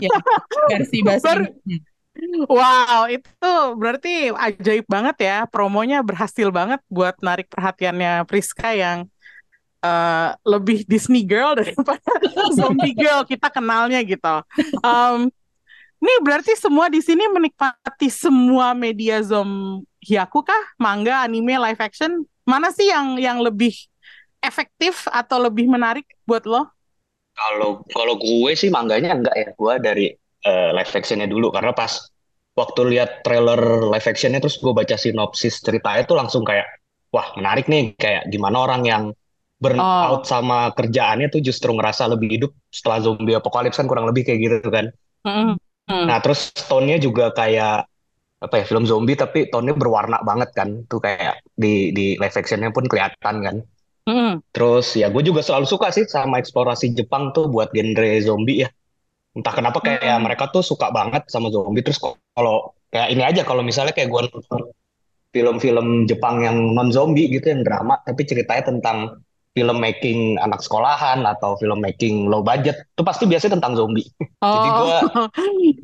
ya 0.00 0.10
versi 0.70 1.04
Inggrisnya. 1.04 1.78
Wow, 2.48 3.12
itu 3.12 3.52
berarti 3.76 4.32
ajaib 4.32 4.88
banget 4.88 5.16
ya. 5.20 5.36
Promonya 5.44 6.00
berhasil 6.00 6.48
banget 6.48 6.80
buat 6.88 7.12
narik 7.20 7.52
perhatiannya 7.52 8.24
Priska 8.24 8.72
yang 8.72 9.04
eh, 9.84 10.30
lebih 10.48 10.88
Disney 10.88 11.28
girl 11.28 11.52
daripada 11.60 12.00
zombie 12.56 12.96
girl 12.96 13.20
kita 13.28 13.52
kenalnya 13.52 14.00
gitu. 14.00 14.36
Em, 14.80 15.28
nih 16.00 16.18
berarti 16.24 16.56
semua 16.56 16.88
di 16.88 17.04
sini 17.04 17.28
menikmati 17.28 18.08
semua 18.08 18.72
media 18.72 19.20
Zombiaku 19.20 20.40
kah? 20.40 20.64
Manga, 20.80 21.20
anime, 21.20 21.56
live 21.60 21.80
action? 21.84 22.24
Mana 22.48 22.72
sih 22.72 22.88
yang 22.88 23.20
yang 23.20 23.38
lebih 23.44 23.76
efektif 24.40 25.04
atau 25.12 25.36
lebih 25.36 25.68
menarik 25.68 26.06
buat 26.24 26.48
lo? 26.48 26.75
Kalau 27.36 27.84
kalau 27.92 28.14
gue 28.16 28.52
sih 28.56 28.72
mangganya 28.72 29.12
enggak 29.12 29.36
ya. 29.36 29.48
Gue 29.52 29.74
dari 29.78 30.06
eh, 30.42 30.70
live 30.72 30.92
actionnya 30.96 31.28
dulu 31.28 31.52
karena 31.52 31.76
pas 31.76 31.92
waktu 32.56 32.80
lihat 32.96 33.20
trailer 33.20 33.60
live 33.92 34.06
actionnya 34.08 34.40
terus 34.40 34.56
gue 34.56 34.72
baca 34.72 34.96
sinopsis 34.96 35.60
ceritanya 35.60 36.02
tuh 36.08 36.16
langsung 36.16 36.42
kayak 36.42 36.64
wah 37.12 37.36
menarik 37.36 37.68
nih 37.68 37.92
kayak 38.00 38.32
gimana 38.32 38.64
orang 38.64 38.82
yang 38.88 39.04
burn 39.56 39.80
Oh. 39.80 40.16
out 40.16 40.24
sama 40.28 40.72
kerjaannya 40.76 41.32
tuh 41.32 41.40
justru 41.40 41.72
ngerasa 41.72 42.08
lebih 42.12 42.28
hidup 42.28 42.50
setelah 42.68 43.00
zombie 43.04 43.36
apocalypse 43.36 43.76
kan 43.80 43.88
kurang 43.88 44.04
lebih 44.08 44.24
kayak 44.28 44.40
gitu 44.40 44.68
kan. 44.68 44.88
Mm. 45.24 45.56
Nah 45.86 46.18
terus 46.24 46.52
tone-nya 46.52 46.96
juga 47.00 47.32
kayak 47.32 47.88
apa 48.36 48.54
ya 48.60 48.64
film 48.68 48.84
zombie 48.84 49.16
tapi 49.16 49.48
tone-nya 49.48 49.72
berwarna 49.76 50.20
banget 50.20 50.52
kan 50.52 50.84
tuh 50.92 51.00
kayak 51.00 51.40
di 51.56 51.88
di 51.96 52.20
live 52.20 52.36
actionnya 52.36 52.68
pun 52.72 52.84
kelihatan 52.84 53.36
kan. 53.40 53.56
Mm-mm. 54.06 54.38
Terus 54.54 54.94
ya 54.94 55.10
gue 55.10 55.22
juga 55.26 55.42
selalu 55.42 55.66
suka 55.66 55.90
sih 55.90 56.06
sama 56.06 56.38
eksplorasi 56.38 56.94
Jepang 56.94 57.34
tuh 57.34 57.50
buat 57.50 57.74
genre 57.74 58.10
zombie 58.22 58.62
ya. 58.64 58.68
Entah 59.36 59.52
kenapa 59.52 59.82
kayak 59.84 60.00
Hmm. 60.00 60.24
mereka 60.24 60.48
tuh 60.48 60.62
suka 60.64 60.88
banget 60.94 61.26
sama 61.28 61.50
zombie. 61.52 61.82
Terus 61.84 61.98
kalau 62.00 62.72
kayak 62.88 63.08
ini 63.12 63.22
aja 63.26 63.42
kalau 63.42 63.60
misalnya 63.66 63.92
kayak 63.92 64.08
gue 64.08 64.20
nonton 64.30 64.62
film-film 65.34 66.08
Jepang 66.08 66.40
yang 66.40 66.56
non 66.72 66.88
zombie 66.94 67.28
gitu 67.28 67.52
yang 67.52 67.60
drama 67.66 68.00
tapi 68.06 68.24
ceritanya 68.24 68.72
tentang 68.72 69.20
film 69.52 69.76
making 69.80 70.36
anak 70.40 70.60
sekolahan 70.64 71.24
atau 71.24 71.56
film 71.60 71.80
making 71.80 72.28
low 72.28 72.40
budget 72.44 72.76
itu 72.92 73.02
pasti 73.04 73.24
biasanya 73.28 73.60
tentang 73.60 73.74
zombie. 73.76 74.06
Jadi 74.54 74.68
Oh. 74.70 74.76
gua 74.86 74.98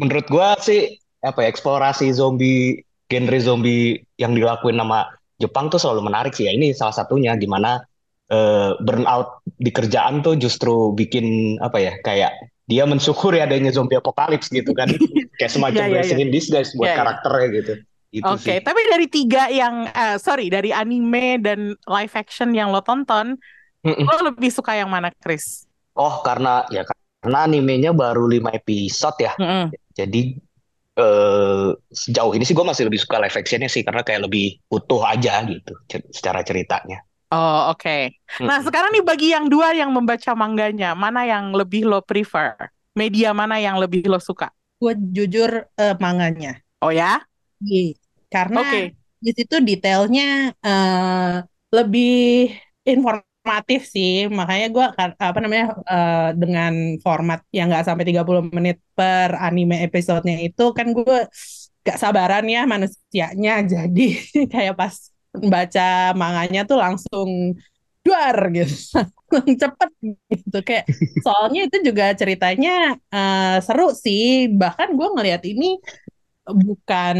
menurut 0.00 0.26
gua 0.30 0.48
sih 0.62 0.96
apa 1.20 1.44
ya 1.44 1.48
eksplorasi 1.52 2.08
zombie 2.14 2.80
genre 3.10 3.38
zombie 3.42 4.00
yang 4.16 4.32
dilakuin 4.32 4.78
sama 4.80 5.10
Jepang 5.36 5.68
tuh 5.68 5.80
selalu 5.82 6.06
menarik 6.08 6.32
sih 6.32 6.46
ya. 6.48 6.52
Ini 6.54 6.72
salah 6.72 6.94
satunya 6.94 7.34
gimana 7.36 7.82
eh, 8.32 8.70
burnout 8.80 9.44
di 9.44 9.68
kerjaan 9.68 10.24
tuh 10.24 10.34
justru 10.40 10.96
bikin 10.96 11.56
apa 11.60 11.78
ya 11.78 11.92
kayak 12.00 12.32
dia 12.64 12.88
mensyukuri 12.88 13.42
adanya 13.44 13.68
zombie 13.68 13.98
apokalips 14.00 14.48
gitu 14.48 14.72
kan 14.72 14.88
kayak 15.38 15.52
semacam 15.52 15.82
Iya, 15.84 15.86
iya, 15.86 15.94
blessing 16.00 16.20
in 16.24 16.30
disguise 16.32 16.72
buat 16.72 16.88
Iya, 16.88 16.94
iya. 16.94 17.00
karakternya 17.04 17.48
gitu. 17.52 17.72
Itu 18.12 18.28
Oke, 18.28 18.44
sih. 18.44 18.58
tapi 18.60 18.80
dari 18.92 19.06
tiga 19.08 19.48
yang, 19.48 19.88
eh, 19.88 20.16
sorry, 20.20 20.52
dari 20.52 20.68
anime 20.68 21.40
dan 21.40 21.72
live 21.88 22.12
action 22.12 22.52
yang 22.52 22.68
lo 22.68 22.84
tonton, 22.84 23.40
Mm-mm. 23.84 24.04
lo 24.04 24.32
lebih 24.32 24.52
suka 24.52 24.76
yang 24.76 24.92
mana, 24.92 25.08
Chris? 25.16 25.64
Oh 25.96 26.20
karena 26.20 26.64
ya 26.68 26.84
karena 27.24 27.38
animenya 27.48 27.92
baru 27.96 28.28
5 28.28 28.52
episode 28.52 29.16
ya. 29.16 29.32
Mm-mm. 29.40 29.72
Jadi 29.96 30.36
eh 30.92 31.68
sejauh 31.88 32.36
ini 32.36 32.44
sih 32.44 32.52
gue 32.52 32.64
masih 32.68 32.84
lebih 32.84 33.00
suka 33.00 33.16
live 33.16 33.32
actionnya 33.32 33.72
sih 33.72 33.80
karena 33.80 34.04
kayak 34.04 34.28
lebih 34.28 34.60
utuh 34.68 35.00
aja 35.08 35.40
gitu 35.48 35.72
secara 36.12 36.44
ceritanya. 36.44 37.00
Oh, 37.32 37.72
oke. 37.72 38.12
Nah, 38.44 38.58
Mm-mm. 38.58 38.66
sekarang 38.66 38.90
nih 38.92 39.04
bagi 39.04 39.32
yang 39.32 39.48
dua 39.48 39.72
yang 39.72 39.88
membaca 39.96 40.32
mangganya, 40.36 40.92
mana 40.92 41.24
yang 41.24 41.56
lebih 41.56 41.88
lo 41.88 42.00
prefer? 42.04 42.56
media 42.92 43.32
mana 43.32 43.56
yang 43.56 43.80
lebih 43.80 44.04
lo 44.04 44.20
suka? 44.20 44.52
Gue 44.76 44.92
jujur 45.16 45.50
eh, 45.80 45.94
manganya. 45.96 46.60
Oh 46.84 46.92
ya? 46.92 47.24
Iya. 47.64 47.80
Karena 48.32 48.60
Oke. 48.60 48.76
di 49.24 49.30
situ 49.36 49.54
detailnya 49.68 50.22
eh, 50.66 51.40
lebih 51.76 52.08
informatif 52.90 53.80
sih. 53.94 54.10
Makanya 54.38 54.66
gue 54.74 54.84
apa 55.26 55.38
namanya 55.42 55.64
eh, 55.92 56.16
dengan 56.40 56.72
format 57.04 57.40
yang 57.56 57.64
nggak 57.70 57.84
sampai 57.88 58.04
30 58.08 58.42
menit 58.56 58.76
per 58.96 59.30
anime 59.46 59.74
episodenya 59.86 60.36
itu 60.46 60.62
kan 60.76 60.86
gue 60.96 61.16
gak 61.86 61.98
sabaran 62.02 62.44
ya 62.54 62.60
manusianya. 62.72 63.50
Jadi 63.72 64.02
kayak 64.52 64.74
pas 64.80 64.94
baca 65.32 66.12
manganya 66.18 66.60
tuh 66.68 66.76
langsung 66.80 67.56
duar 68.04 68.36
gitu. 68.52 68.74
Cepet 69.62 69.90
gitu 70.28 70.58
kayak 70.60 70.84
soalnya 71.24 71.60
itu 71.70 71.76
juga 71.88 72.12
ceritanya 72.12 72.98
eh, 73.14 73.56
seru 73.64 73.94
sih. 73.96 74.50
Bahkan 74.52 74.88
gue 74.98 75.08
ngelihat 75.16 75.42
ini 75.48 75.78
bukan 76.46 77.16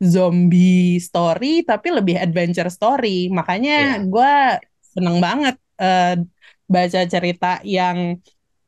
zombie 0.00 0.96
story 1.00 1.64
tapi 1.64 1.88
lebih 1.92 2.16
adventure 2.16 2.68
story 2.72 3.28
makanya 3.32 4.00
Iya. 4.00 4.04
gue 4.08 4.32
seneng 4.96 5.16
banget 5.20 5.56
eh, 5.80 6.20
baca 6.68 7.00
cerita 7.08 7.60
yang 7.64 8.16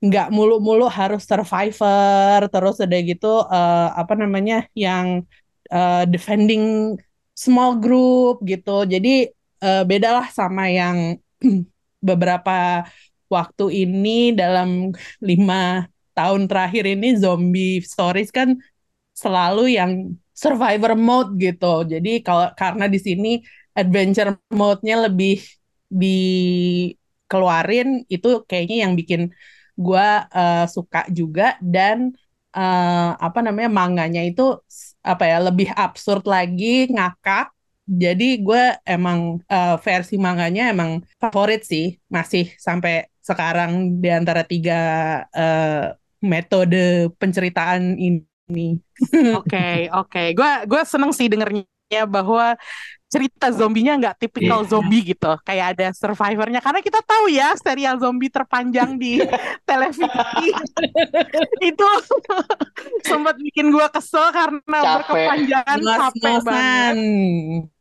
nggak 0.03 0.29
mulu-mulu 0.35 0.91
harus 0.91 1.23
survivor 1.25 2.39
terus 2.53 2.77
udah 2.85 3.01
gitu 3.07 3.27
eh, 3.49 3.89
apa 3.97 4.13
namanya 4.19 4.67
yang 4.77 5.23
eh, 5.73 6.05
defending 6.09 6.97
small 7.35 7.81
group 7.83 8.45
gitu 8.51 8.85
jadi 8.87 9.09
eh, 9.65 9.83
bedalah 9.91 10.27
sama 10.33 10.69
yang 10.71 11.17
beberapa 12.09 12.87
waktu 13.33 13.65
ini 13.89 14.37
dalam 14.37 14.93
lima 15.29 15.87
tahun 16.13 16.45
terakhir 16.51 16.85
ini 16.95 17.17
zombie 17.17 17.81
stories 17.81 18.29
kan 18.29 18.61
selalu 19.17 19.77
yang 19.79 19.93
survivor 20.33 20.93
mode 20.99 21.31
gitu. 21.41 21.85
Jadi 21.93 22.11
kalau 22.27 22.51
karena 22.61 22.85
di 22.89 22.99
sini 23.01 23.29
adventure 23.77 24.37
mode-nya 24.53 24.97
lebih 25.09 25.41
dikeluarin 25.93 27.89
itu 28.15 28.29
kayaknya 28.49 28.77
yang 28.89 28.93
bikin 29.01 29.23
gua 29.77 30.29
eh, 30.37 30.65
suka 30.75 30.99
juga 31.13 31.57
dan 31.65 32.13
eh, 32.57 33.11
apa 33.27 33.39
namanya 33.45 33.71
manganya 33.73 34.21
itu 34.29 34.43
apa 35.03 35.25
ya 35.27 35.39
lebih 35.43 35.69
absurd 35.75 36.25
lagi 36.27 36.89
ngakak. 36.91 37.51
Jadi 37.83 38.39
gue 38.47 38.63
emang 38.87 39.43
eh, 39.51 39.77
versi 39.83 40.15
manganya 40.17 40.71
emang 40.71 41.03
favorit 41.19 41.67
sih 41.67 41.99
masih 42.07 42.55
sampai 42.57 43.11
sekarang 43.23 43.99
di 44.03 44.09
antara 44.09 44.43
tiga 44.47 44.81
eh, 45.35 45.93
metode 46.23 47.11
penceritaan 47.19 47.99
ini. 47.99 48.79
Oke, 49.35 49.91
oke. 49.91 50.23
Gua 50.39 50.63
gue 50.63 50.83
seneng 50.87 51.11
sih 51.11 51.27
dengernya 51.27 52.07
bahwa 52.07 52.55
cerita 53.13 53.53
zombinya 53.53 53.93
nggak 54.01 54.17
tipikal 54.25 54.65
Iya. 54.65 54.69
zombie 54.73 55.05
gitu. 55.05 55.37
Kayak 55.45 55.77
ada 55.77 55.87
survivornya. 55.93 56.65
Karena 56.65 56.81
kita 56.81 57.05
tahu 57.05 57.29
ya 57.29 57.53
serial 57.61 58.01
zombie 58.01 58.33
terpanjang 58.33 58.97
di 58.97 59.21
televisi 59.69 60.49
itu 61.61 61.89
sempat 63.09 63.37
bikin 63.37 63.69
gue 63.69 63.87
kesel 63.93 64.33
karena 64.33 64.65
Capek. 64.65 64.97
berkepanjangan 65.05 65.79
capek 65.85 66.37
banget. 66.41 66.95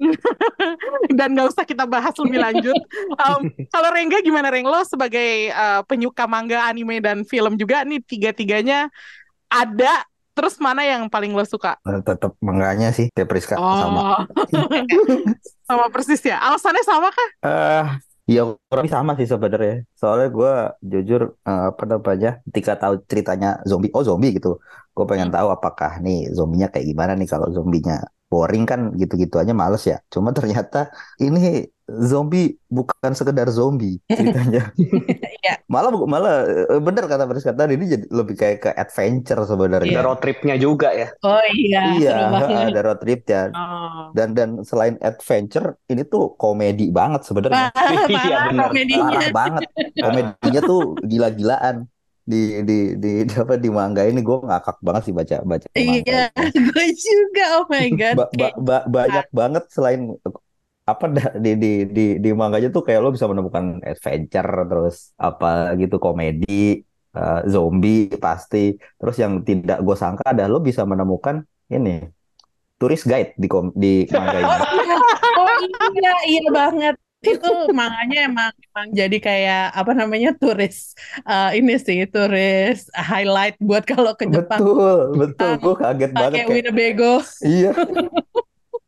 Dan 1.18 1.28
nggak 1.32 1.48
usah 1.48 1.64
kita 1.64 1.88
bahas 1.88 2.12
lebih 2.20 2.40
lanjut. 2.44 2.76
Um, 3.16 3.48
kalau 3.72 3.90
Rengga 3.96 4.20
gimana 4.20 4.52
Reng? 4.52 4.68
Lo 4.68 4.84
sebagai 4.84 5.48
uh, 5.56 5.80
penyuka 5.88 6.28
manga, 6.28 6.68
anime, 6.68 7.00
dan 7.00 7.24
film 7.24 7.56
juga 7.56 7.88
nih 7.88 8.04
tiga-tiganya 8.04 8.92
ada. 9.48 10.04
Terus 10.32 10.56
mana 10.64 10.82
yang 10.88 11.12
paling 11.12 11.36
lo 11.36 11.44
suka? 11.44 11.76
Tetap 11.84 12.40
mangganya 12.40 12.96
sih, 12.96 13.12
Teh 13.12 13.28
Priska 13.28 13.60
sama. 13.60 14.00
Oh, 14.00 14.20
sama 15.70 15.86
persis 15.92 16.24
ya. 16.24 16.40
Alasannya 16.40 16.84
sama 16.88 17.12
kah? 17.12 17.30
Eh, 17.44 17.86
ya 18.40 18.42
kurang 18.72 18.88
sama 18.88 19.12
sih 19.20 19.28
sebenarnya. 19.28 19.84
Soalnya 20.00 20.28
gue 20.32 20.54
jujur 20.88 21.22
eh, 21.36 21.64
apa 21.76 21.84
namanya, 21.84 22.40
ketika 22.48 22.80
tahu 22.80 23.04
ceritanya 23.12 23.60
zombie, 23.68 23.92
oh 23.92 24.04
zombie 24.08 24.32
gitu, 24.32 24.56
gue 24.96 25.06
pengen 25.08 25.32
tahu 25.32 25.52
apakah 25.52 26.00
nih 26.00 26.32
zombinya 26.32 26.72
kayak 26.72 26.88
gimana 26.88 27.14
nih 27.20 27.28
kalau 27.28 27.52
zombinya 27.52 28.00
boring 28.32 28.64
kan 28.64 28.96
gitu-gitu 28.96 29.36
aja 29.36 29.52
males 29.52 29.84
ya. 29.84 30.00
Cuma 30.08 30.32
ternyata 30.32 30.88
ini 31.20 31.68
zombie 31.92 32.56
bukan 32.72 33.12
sekedar 33.12 33.52
zombie 33.52 34.00
ceritanya. 34.08 34.72
Iya. 35.42 35.58
Malah 35.74 35.90
malah 36.06 36.46
eh, 36.46 36.78
bener 36.78 37.10
kata 37.10 37.26
Priska 37.26 37.58
tadi 37.58 37.74
ini 37.74 37.90
jadi 37.90 38.06
lebih 38.14 38.38
kayak 38.38 38.58
ke 38.62 38.70
adventure 38.78 39.42
sebenarnya. 39.42 39.90
Ada 39.98 40.06
road 40.06 40.22
tripnya 40.22 40.54
juga 40.54 40.94
ya. 40.94 41.10
Oh 41.26 41.42
iya, 41.50 41.98
Iya, 41.98 42.16
ada 42.70 42.82
road 42.86 43.02
trip 43.02 43.26
ya. 43.26 43.50
Oh. 43.50 44.14
Dan 44.14 44.38
dan 44.38 44.62
selain 44.62 45.02
adventure, 45.02 45.82
ini 45.90 46.06
tuh 46.06 46.38
komedi 46.38 46.94
banget 46.94 47.26
sebenarnya. 47.26 47.74
Parah, 47.74 48.06
Iya, 48.06 48.38
bener. 48.54 48.70
komedinya. 48.70 49.10
Parah 49.10 49.30
banget. 49.34 49.62
Komedinya 49.98 50.62
tuh 50.62 50.82
gila-gilaan. 51.02 51.76
Di 52.22 52.62
di 52.68 52.74
di 53.02 53.10
di 53.28 53.34
apa 53.34 53.56
di 53.58 53.70
manga 53.74 54.02
ini 54.06 54.20
gue 54.22 54.38
ngakak 54.46 54.78
banget 54.86 55.02
sih 55.10 55.14
baca 55.16 55.36
baca 55.42 55.68
Iya, 55.74 56.30
gue 56.70 56.88
juga. 56.96 57.44
Oh 57.60 57.66
my 57.72 57.88
God. 58.00 58.18
Ba- 58.18 58.32
ba- 58.40 58.56
ba- 58.58 58.86
banyak 58.88 59.26
banget 59.34 59.64
selain 59.74 60.02
apa 60.92 61.06
di 61.40 61.52
di 61.62 61.72
di 61.96 62.04
di 62.20 62.30
manganya 62.34 62.68
tuh 62.76 62.84
kayak 62.84 63.00
lo 63.06 63.10
bisa 63.16 63.30
menemukan 63.32 63.80
adventure 63.86 64.50
terus 64.70 64.96
apa 65.16 65.78
gitu 65.82 65.96
komedi 66.02 66.82
eh, 67.16 67.40
zombie 67.54 68.10
pasti 68.18 68.76
terus 69.00 69.16
yang 69.24 69.34
tidak 69.48 69.78
gue 69.86 69.96
sangka 69.96 70.26
adalah 70.34 70.50
lo 70.58 70.60
bisa 70.60 70.82
menemukan 70.84 71.46
ini 71.72 71.90
tourist 72.80 73.06
guide 73.10 73.32
di 73.42 73.48
kom 73.52 73.72
di 73.76 74.06
manga 74.12 74.40
Oh 74.46 74.58
ini 74.58 74.66
iya, 74.84 74.96
oh 75.40 75.52
iya, 75.96 76.14
iya 76.28 76.42
banget. 76.52 76.96
Itu 77.22 77.48
manganya 77.70 78.18
emang, 78.26 78.52
emang 78.74 78.88
jadi 78.98 79.18
kayak 79.22 79.62
apa 79.78 79.92
namanya 79.94 80.30
turis 80.34 80.98
eh, 81.30 81.50
ini 81.62 81.78
sih 81.78 82.00
turis 82.10 82.90
highlight 82.98 83.56
buat 83.62 83.84
kalau 83.86 84.18
ke 84.18 84.26
Jepang. 84.26 84.58
Betul 84.58 84.98
betul. 85.22 85.52
Gue 85.62 85.76
kaget 85.78 86.12
banget 86.18 86.40
kayak 86.42 86.50
Winnebago. 86.50 87.14
iya. 87.46 87.70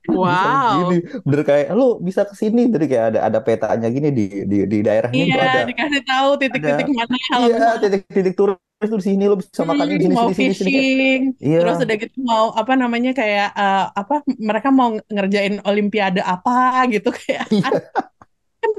Bisa 0.04 0.20
Wow. 0.20 0.78
gini 0.92 0.98
bener 1.26 1.42
kayak 1.48 1.68
lo 1.80 1.84
bisa 2.04 2.22
ke 2.28 2.36
sini. 2.36 2.68
Jadi 2.74 2.86
kayak 2.92 3.06
ada 3.16 3.20
ada 3.28 3.40
petanya 3.40 3.88
gini 3.88 4.10
di 4.12 4.24
di 4.52 4.58
di 4.68 4.78
daerah 4.84 5.10
ini 5.16 5.32
tuh 5.32 5.40
Iya, 5.40 5.44
ada. 5.48 5.60
dikasih 5.70 6.02
tahu 6.04 6.30
titik-titik 6.42 6.88
mana 6.92 7.16
iya 7.40 7.56
halaman 7.56 7.78
titik-titik 7.82 8.34
turis 8.36 8.60
tuh 8.92 9.00
di 9.00 9.06
sini 9.10 9.24
lo 9.32 9.36
bisa 9.40 9.64
makan 9.64 9.88
di 9.88 9.96
Hmm, 9.96 10.04
sini 10.04 10.16
mau 10.18 10.28
sini 10.28 10.34
sini 10.36 10.54
sini. 10.60 10.72
fishing, 10.76 11.20
iya. 11.40 11.58
Terus 11.62 11.76
udah 11.88 11.96
gitu 12.04 12.18
mau 12.20 12.46
apa 12.52 12.74
namanya 12.76 13.12
kayak 13.16 13.48
eh, 13.56 13.84
apa 13.96 14.16
mereka 14.50 14.70
mau 14.76 14.90
ngerjain 15.08 15.56
olimpiade 15.64 16.20
apa 16.20 16.52
gitu 16.94 17.10
kayak. 17.16 17.48
Iya. 17.48 17.70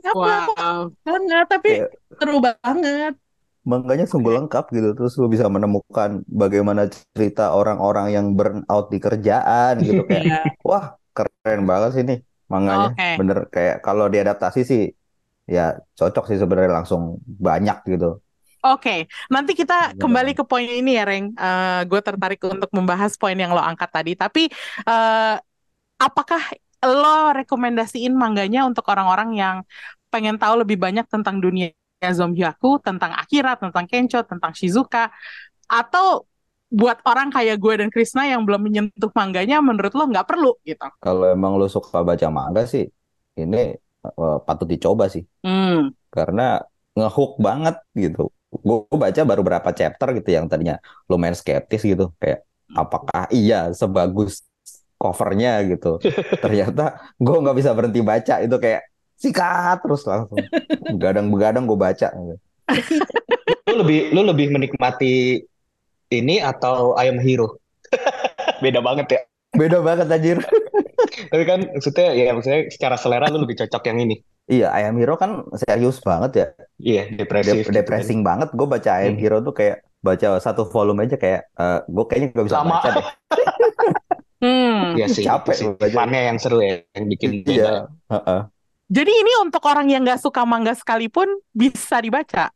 Apa 0.03 0.29
Wow. 0.59 0.81
banget 1.07 1.47
tapi 1.53 1.69
Kayak 1.69 1.91
seru 2.19 2.37
banget. 2.45 3.13
Makanya 3.65 4.05
sungguh 4.05 4.33
lengkap 4.37 4.65
gitu. 4.77 4.89
Terus 4.97 5.13
lu 5.21 5.27
bisa 5.35 5.47
menemukan 5.49 6.11
bagaimana 6.29 6.83
cerita 7.17 7.43
orang-orang 7.57 8.07
yang 8.17 8.27
burn 8.37 8.61
out 8.69 8.87
di 8.93 8.99
kerjaan 9.01 9.81
gitu 9.89 10.05
kayak 10.11 10.25
Iya. 10.29 10.37
wah 10.69 10.85
keren 11.17 11.61
banget 11.71 11.91
sih 11.97 12.05
nih 12.09 12.19
manganya. 12.53 12.89
Oke. 12.93 13.09
Bener 13.19 13.39
kayak 13.55 13.77
kalau 13.87 14.05
diadaptasi 14.13 14.61
sih 14.71 14.81
ya 15.49 15.77
cocok 15.99 16.25
sih 16.29 16.39
sebenarnya 16.43 16.73
langsung 16.85 17.03
banyak 17.25 17.77
gitu. 17.93 18.07
Oke, 18.65 19.05
nanti 19.29 19.53
kita 19.53 19.93
Gimana, 19.93 20.01
kembali 20.01 20.33
ke 20.33 20.41
poin 20.49 20.65
ini 20.65 20.97
ya, 20.97 21.05
Reng. 21.05 21.37
gue 21.85 22.01
tertarik 22.01 22.41
untuk 22.49 22.73
membahas 22.73 23.13
poin 23.21 23.37
yang 23.37 23.53
lo 23.53 23.61
angkat 23.61 23.91
tadi. 23.93 24.13
Tapi 24.17 24.49
eh, 24.89 25.35
apakah 26.01 26.43
lo 26.89 27.33
rekomendasiin 27.33 28.15
mangganya 28.15 28.65
untuk 28.69 28.85
orang-orang 28.91 29.31
yang 29.37 29.57
pengen 30.13 30.37
tahu 30.39 30.63
lebih 30.63 30.79
banyak 30.79 31.07
tentang 31.11 31.43
dunia 31.43 31.73
Zombieaku, 32.05 32.85
tentang 32.85 33.17
Akira, 33.17 33.57
tentang 33.57 33.89
Kencho, 33.89 34.21
tentang 34.29 34.53
Shizuka, 34.53 35.09
atau 35.67 36.29
buat 36.69 37.01
orang 37.07 37.31
kayak 37.31 37.57
gue 37.63 37.75
dan 37.81 37.89
Krisna 37.89 38.27
yang 38.29 38.43
belum 38.45 38.61
menyentuh 38.67 39.13
mangganya, 39.15 39.63
menurut 39.63 39.95
lo 39.95 40.05
nggak 40.11 40.27
perlu 40.27 40.53
gitu? 40.67 40.85
Kalau 41.01 41.25
emang 41.31 41.57
lu 41.57 41.71
suka 41.71 42.03
baca 42.03 42.29
manga 42.29 42.67
sih 42.67 42.85
ini 43.39 43.79
eh, 44.05 44.39
patut 44.45 44.67
dicoba 44.69 45.09
sih 45.09 45.23
Hmm, 45.45 45.93
karena 46.13 46.63
ngehook 46.95 47.41
banget 47.43 47.77
gitu. 47.95 48.31
Gue 48.55 48.87
baca 48.95 49.21
baru 49.27 49.43
berapa 49.43 49.71
chapter 49.75 50.15
gitu 50.15 50.31
yang 50.31 50.47
tadinya 50.47 50.79
lumayan 51.11 51.35
skeptis 51.35 51.83
gitu 51.83 52.15
kayak 52.23 52.47
apakah 52.71 53.27
iya 53.35 53.71
sebagus 53.75 54.47
covernya 55.05 55.61
gitu. 55.69 56.01
Ternyata 56.45 56.85
gue 57.17 57.37
nggak 57.37 57.57
bisa 57.61 57.77
berhenti 57.77 58.01
baca 58.01 58.41
itu 58.41 58.57
kayak 58.57 58.83
sikat 59.15 59.85
terus 59.85 60.03
langsung 60.09 60.41
begadang-begadang 60.89 61.69
gue 61.69 61.77
baca. 61.77 62.09
Lu 63.69 63.75
lebih 63.85 64.11
lu 64.17 64.25
lebih 64.25 64.49
menikmati 64.49 65.45
ini 66.09 66.37
atau 66.41 66.97
Ayam 66.97 67.21
Hero? 67.21 67.61
Beda 68.65 68.81
banget 68.81 69.07
ya. 69.13 69.21
Beda 69.53 69.79
banget 69.81 70.09
anjir. 70.09 70.39
Tapi 71.31 71.45
kan 71.47 71.61
maksudnya 71.71 72.09
ya 72.11 72.33
maksudnya 72.35 72.67
secara 72.73 72.97
selera 72.99 73.29
lu 73.31 73.45
lebih 73.45 73.61
cocok 73.61 73.83
yang 73.87 74.01
ini. 74.03 74.17
Iya, 74.45 74.77
Ayam 74.77 75.01
Hero 75.01 75.17
kan 75.17 75.41
serius 75.57 76.05
banget 76.05 76.33
ya. 76.37 76.47
Iya, 76.77 77.03
depresif 77.17 77.55
Dep- 77.55 77.61
gitu 77.65 77.71
depressing 77.73 78.21
banget. 78.21 78.53
Gue 78.53 78.69
baca 78.69 78.91
Ayam 79.01 79.17
Hmm. 79.17 79.23
Hero 79.23 79.39
tuh 79.41 79.55
kayak 79.57 79.81
baca 80.05 80.37
satu 80.37 80.69
volume 80.69 81.09
aja 81.09 81.17
kayak 81.17 81.49
eh 81.49 81.81
gue 81.89 82.05
kayaknya 82.05 82.29
gak 82.37 82.47
bisa 82.51 82.59
Sama. 82.61 82.77
baca 82.77 82.89
deh. 82.93 83.07
Hmm. 84.43 84.99
Iya 84.99 85.07
sih, 85.09 85.25
Capek 85.25 85.55
itu 85.57 85.87
sih. 85.89 85.95
yang 85.95 86.39
seru 86.39 86.59
ya, 86.61 86.83
yang 86.95 87.05
bikin 87.09 87.31
beda. 87.47 87.53
Iya. 87.53 87.75
heeh. 88.13 88.41
Jadi 88.93 89.13
ini 89.13 89.33
untuk 89.41 89.65
orang 89.65 89.89
yang 89.89 90.05
nggak 90.05 90.21
suka 90.21 90.45
manga 90.45 90.77
sekalipun 90.77 91.27
bisa 91.57 91.99
dibaca. 92.05 92.53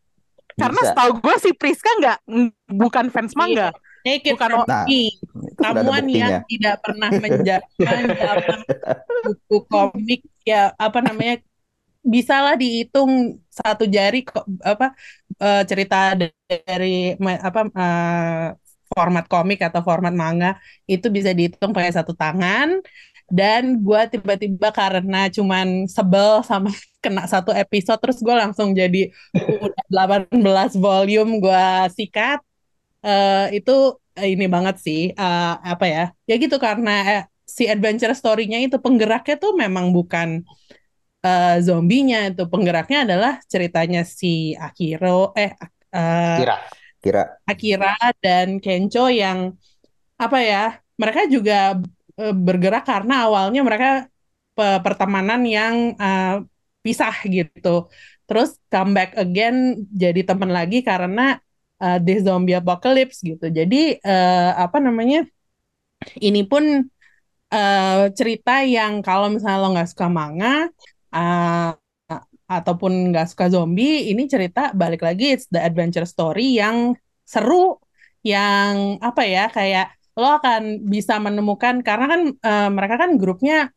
Karena 0.58 0.80
Bisa. 0.82 0.90
setahu 0.92 1.10
gue 1.22 1.36
si 1.38 1.50
Priska 1.54 1.90
nggak 2.02 2.18
mm, 2.26 2.48
bukan 2.74 3.06
fans 3.14 3.32
manga. 3.38 3.70
Take 4.02 4.30
it 4.30 4.34
Bukan 4.38 4.50
Nah, 5.58 5.72
buktinya. 6.02 6.28
yang 6.28 6.34
tidak 6.46 6.74
pernah 6.82 7.10
menjaman 7.12 8.02
zaman 8.14 8.58
buku 9.26 9.56
komik 9.66 10.20
ya 10.46 10.70
apa 10.78 10.98
namanya 11.02 11.34
bisalah 12.06 12.54
dihitung 12.54 13.42
satu 13.50 13.84
jari 13.90 14.22
kok 14.24 14.46
apa 14.62 14.94
eh, 15.42 15.62
cerita 15.66 16.14
dari 16.16 17.14
apa 17.18 17.60
eh, 17.68 18.46
format 18.94 19.24
komik 19.32 19.60
atau 19.62 19.80
format 19.88 20.14
manga 20.22 20.56
itu 20.88 21.06
bisa 21.16 21.30
dihitung 21.36 21.70
pakai 21.76 21.92
satu 21.92 22.12
tangan 22.16 22.80
dan 23.28 23.84
gua 23.84 24.08
tiba-tiba 24.08 24.72
karena 24.72 25.28
cuman 25.28 25.84
sebel 25.84 26.40
sama 26.48 26.72
kena 27.04 27.28
satu 27.28 27.52
episode 27.52 28.00
terus 28.02 28.18
gue 28.24 28.34
langsung 28.34 28.72
jadi 28.72 29.12
udah 29.36 29.84
18 29.92 30.72
volume 30.80 31.38
gua 31.44 31.86
sikat 31.92 32.40
eh 33.04 33.46
itu 33.62 33.72
eh, 34.18 34.28
ini 34.34 34.44
banget 34.50 34.76
sih 34.82 35.00
eh, 35.14 35.52
apa 35.72 35.84
ya 35.86 36.04
ya 36.26 36.34
gitu 36.42 36.56
karena 36.58 36.90
eh, 37.12 37.22
si 37.46 37.64
adventure 37.70 38.12
story-nya 38.16 38.58
itu 38.66 38.76
penggeraknya 38.82 39.36
tuh 39.38 39.52
memang 39.54 39.94
bukan 39.96 40.42
eh, 41.26 41.56
zombinya 41.66 42.16
itu 42.32 42.42
penggeraknya 42.52 42.98
adalah 43.06 43.32
ceritanya 43.52 44.02
si 44.02 44.56
Akiro 44.58 45.36
eh 45.38 45.52
Kira. 46.38 46.56
Kira 47.02 47.22
Akira 47.50 47.88
dan 48.24 48.48
Kencho 48.62 49.08
yang 49.08 49.56
apa 50.22 50.38
ya 50.50 50.58
mereka 51.00 51.22
juga 51.34 51.54
eh, 52.20 52.34
bergerak 52.46 52.84
karena 52.90 53.14
awalnya 53.26 53.60
mereka 53.68 53.88
pe- 54.56 54.80
pertemanan 54.84 55.40
yang 55.56 55.76
eh, 56.02 56.28
pisah 56.84 57.14
gitu. 57.34 57.68
Terus 58.28 58.48
come 58.72 58.92
back 58.96 59.10
again 59.22 59.56
jadi 60.02 60.20
teman 60.28 60.50
lagi 60.58 60.76
karena 60.90 61.22
eh, 61.82 61.98
the 62.04 62.12
zombie 62.26 62.56
apocalypse 62.58 63.18
gitu. 63.24 63.46
Jadi 63.58 63.76
eh, 64.02 64.50
apa 64.64 64.78
namanya 64.86 65.18
ini 66.22 66.40
pun 66.50 66.64
eh, 67.54 68.00
cerita 68.18 68.52
yang 68.66 68.92
kalau 69.06 69.28
misalnya 69.34 69.58
lo 69.62 69.68
nggak 69.74 69.90
suka 69.92 70.06
manga 70.18 70.68
eh, 71.14 71.70
ataupun 72.48 73.12
nggak 73.12 73.26
suka 73.30 73.46
zombie, 73.54 74.08
ini 74.10 74.22
cerita 74.32 74.72
balik 74.80 75.00
lagi 75.06 75.36
it's 75.36 75.46
the 75.52 75.60
adventure 75.60 76.08
story 76.08 76.56
yang 76.60 76.96
seru, 77.22 77.76
yang 78.24 78.96
apa 79.04 79.22
ya 79.28 79.44
kayak 79.52 79.86
lo 80.18 80.26
akan 80.42 80.62
bisa 80.92 81.14
menemukan 81.22 81.78
karena 81.86 82.06
kan 82.12 82.20
eh, 82.34 82.68
mereka 82.76 82.94
kan 83.02 83.10
grupnya 83.20 83.70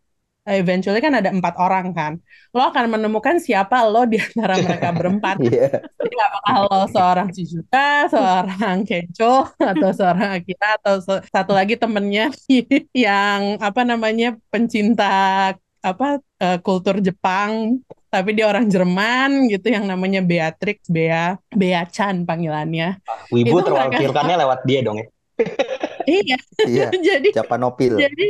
eh, 0.48 0.58
eventually 0.62 1.00
kan 1.06 1.13
ada 1.20 1.30
empat 1.36 1.56
orang 1.62 1.88
kan, 1.98 2.13
lo 2.56 2.62
akan 2.70 2.86
menemukan 2.94 3.38
siapa 3.38 3.75
lo 3.92 4.06
di 4.12 4.18
antara 4.22 4.56
mereka 4.62 4.88
berempat. 4.98 5.38
Jadi 6.01 6.16
apakah 6.18 6.56
lo 6.66 6.80
seorang 6.90 7.28
Chizuka, 7.36 8.10
seorang 8.10 8.78
Kencho, 8.90 9.46
atau 9.62 9.90
seorang 9.94 10.30
Akira, 10.42 10.68
atau 10.82 10.96
se- 10.98 11.24
satu 11.30 11.54
lagi 11.54 11.78
temennya 11.78 12.34
yang 13.06 13.62
apa 13.62 13.82
namanya 13.86 14.34
pencinta 14.50 15.06
apa 15.82 16.06
eh, 16.41 16.57
kultur 16.65 16.98
Jepang, 17.00 17.77
tapi 18.10 18.33
dia 18.33 18.50
orang 18.50 18.65
Jerman 18.65 19.48
gitu 19.48 19.69
yang 19.69 19.86
namanya 19.86 20.25
Beatrix, 20.25 20.89
Bea, 20.89 21.38
Bea 21.53 21.86
Chan 21.88 22.25
panggilannya. 22.25 22.98
Wibu 23.29 23.62
Itu 23.62 23.69
mereka- 23.69 23.93
terwakilkannya 24.01 24.36
lewat 24.41 24.60
dia 24.65 24.79
dong 24.81 24.98
ya. 25.00 25.07
Iya, 26.01 26.38
Iya. 26.65 26.88
jadi 27.13 27.29
Japanopil. 27.29 27.93
jadi 28.01 28.27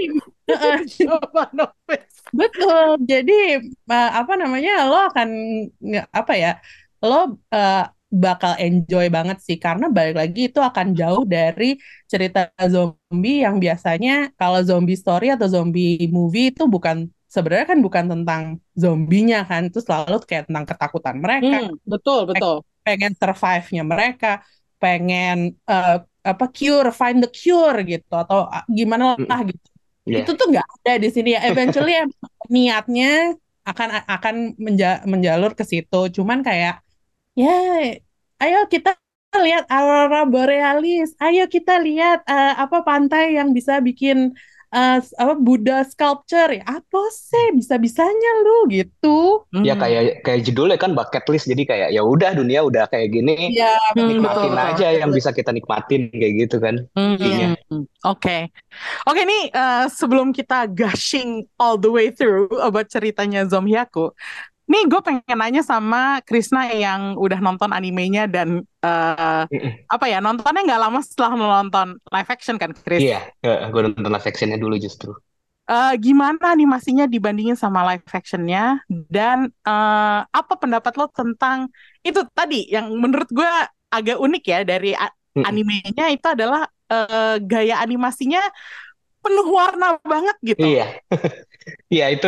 eh, 0.51 0.79
Betul. 2.35 2.87
Jadi 3.07 3.39
eh, 3.67 4.09
apa 4.11 4.33
namanya 4.35 4.87
lo 4.87 5.07
akan 5.07 5.29
apa 6.11 6.33
ya 6.35 6.51
lo 7.03 7.39
eh, 7.51 7.83
bakal 8.11 8.59
enjoy 8.59 9.07
banget 9.07 9.39
sih 9.39 9.55
karena 9.55 9.87
balik 9.87 10.19
lagi 10.19 10.51
itu 10.51 10.59
akan 10.59 10.91
jauh 10.91 11.23
dari 11.23 11.79
cerita 12.11 12.51
zombie 12.67 13.39
yang 13.47 13.55
biasanya 13.55 14.35
kalau 14.35 14.59
zombie 14.67 14.99
story 14.99 15.31
atau 15.31 15.47
zombie 15.47 16.11
movie 16.11 16.51
itu 16.51 16.67
bukan 16.67 17.07
sebenarnya 17.33 17.67
kan 17.71 17.79
bukan 17.85 18.05
tentang 18.11 18.43
zombinya 18.81 19.37
kan 19.49 19.61
itu 19.69 19.79
selalu 19.85 20.15
kayak 20.29 20.43
tentang 20.49 20.65
ketakutan 20.69 21.15
mereka 21.25 21.55
Hmm, 21.59 21.77
betul, 21.85 22.25
betul. 22.27 22.63
pengen 22.85 23.11
survive-nya 23.21 23.81
mereka, 23.93 24.27
pengen 24.81 25.35
eh, 25.69 25.91
apa 26.31 26.45
cure, 26.57 26.89
find 26.99 27.19
the 27.23 27.29
cure 27.37 27.77
gitu 27.91 28.11
atau 28.21 28.37
ah, 28.55 28.63
gimana 28.77 29.03
lah 29.29 29.39
gitu. 29.49 29.65
Iya. 30.05 30.19
Itu 30.19 30.31
tuh 30.39 30.45
nggak 30.51 30.67
ada 30.81 30.91
di 31.03 31.09
sini 31.15 31.29
ya. 31.37 31.39
Eventually 31.49 31.91
emang 32.03 32.21
niatnya 32.53 33.07
akan 33.69 33.89
akan 34.15 34.35
menja- 34.65 35.01
menjalur 35.11 35.51
ke 35.59 35.63
situ. 35.71 35.97
Cuman 36.17 36.39
kayak 36.47 36.81
ya 37.39 37.51
ayo 38.43 38.59
kita 38.73 38.89
lihat 39.45 39.63
aurora 39.71 40.27
borealis, 40.27 41.15
ayo 41.23 41.47
kita 41.47 41.79
lihat 41.79 42.19
eh, 42.27 42.53
apa 42.63 42.77
pantai 42.87 43.23
yang 43.39 43.49
bisa 43.57 43.79
bikin 43.79 44.35
eh, 44.71 44.97
apa 45.03 45.33
Buddha 45.35 45.83
sculpture 45.83 46.59
ya 46.59 46.63
apa 46.63 47.01
sih 47.11 47.51
bisa-bisanya 47.59 48.29
lu 48.43 48.71
gitu. 48.71 49.43
Ya 49.61 49.75
Hmm. 49.75 49.81
kayak 49.83 50.01
kayak 50.23 50.39
judulnya 50.47 50.77
kan 50.79 50.95
bucket 50.95 51.23
list 51.27 51.45
jadi 51.51 51.63
kayak 51.67 51.89
ya 51.91 52.01
udah 52.01 52.31
dunia 52.33 52.63
udah 52.63 52.87
kayak 52.87 53.11
gini 53.11 53.51
Ya 53.51 53.75
Hmm, 53.93 54.07
nikmatin 54.15 54.51
betul, 54.51 54.55
betul. 54.55 54.71
aja 54.71 54.87
yang 54.95 55.11
bisa 55.11 55.29
kita 55.35 55.51
nikmatin 55.51 56.01
kayak 56.15 56.33
gitu 56.47 56.57
kan. 56.63 56.75
Hmm, 56.95 57.15
Iya. 57.19 57.47
Oke, 58.07 58.49
oke 59.05 59.21
nih 59.27 59.43
eh, 59.53 59.85
sebelum 59.91 60.31
kita 60.33 60.65
gushing 60.71 61.45
all 61.59 61.75
the 61.77 61.91
way 61.91 62.09
through 62.09 62.49
about 62.63 62.87
ceritanya 62.89 63.45
Zomhyaku, 63.45 64.15
nih 64.71 64.83
gue 64.87 65.01
pengen 65.03 65.35
nanya 65.35 65.61
sama 65.67 66.23
Krisna 66.23 66.71
yang 66.71 67.19
udah 67.19 67.43
nonton 67.43 67.75
animenya 67.75 68.23
dan 68.31 68.63
eh, 68.63 69.43
Mm-mm. 69.51 69.71
apa 69.91 70.05
ya 70.07 70.23
nontonnya 70.23 70.63
nggak 70.63 70.81
lama 70.87 70.99
setelah 71.03 71.31
nonton 71.35 71.99
live 71.99 72.29
action 72.31 72.55
kan, 72.55 72.71
Chris? 72.71 73.03
Iya, 73.03 73.19
gue 73.67 73.81
nonton 73.91 74.07
live 74.07 74.27
actionnya 74.31 74.55
dulu 74.55 74.79
justru. 74.79 75.11
Eh, 75.71 75.93
gimana 76.03 76.51
animasinya 76.51 77.07
dibandingin 77.07 77.55
sama 77.59 77.83
live 77.91 78.03
actionnya 78.07 78.79
dan 78.87 79.51
eh, 79.51 80.19
apa 80.23 80.53
pendapat 80.55 80.93
lo 80.99 81.07
tentang 81.11 81.67
itu 82.03 82.23
tadi 82.31 82.67
yang 82.71 82.91
menurut 82.95 83.27
gue 83.31 83.51
agak 83.91 84.17
unik 84.19 84.43
ya 84.47 84.59
dari 84.63 84.91
animenya 85.35 86.11
itu 86.11 86.27
adalah 86.27 86.67
eh, 86.91 87.35
gaya 87.43 87.79
animasinya 87.83 88.39
penuh 89.21 89.47
warna 89.47 89.95
banget 90.01 90.35
gitu. 90.43 90.65
Iya, 90.65 90.85
iya 91.93 92.05
itu 92.11 92.27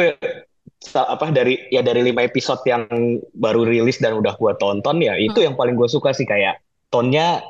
apa 0.91 1.31
dari 1.31 1.55
ya 1.71 1.79
dari 1.79 2.03
lima 2.03 2.23
episode 2.23 2.59
yang 2.67 2.85
baru 3.33 3.63
rilis 3.63 3.97
dan 3.97 4.19
udah 4.19 4.35
gue 4.35 4.53
tonton 4.59 4.99
ya 4.99 5.15
itu 5.15 5.39
Hmm. 5.39 5.47
yang 5.51 5.55
paling 5.55 5.75
gue 5.75 5.87
suka 5.87 6.11
sih 6.11 6.27
kayak 6.27 6.59
tonnya 6.89 7.41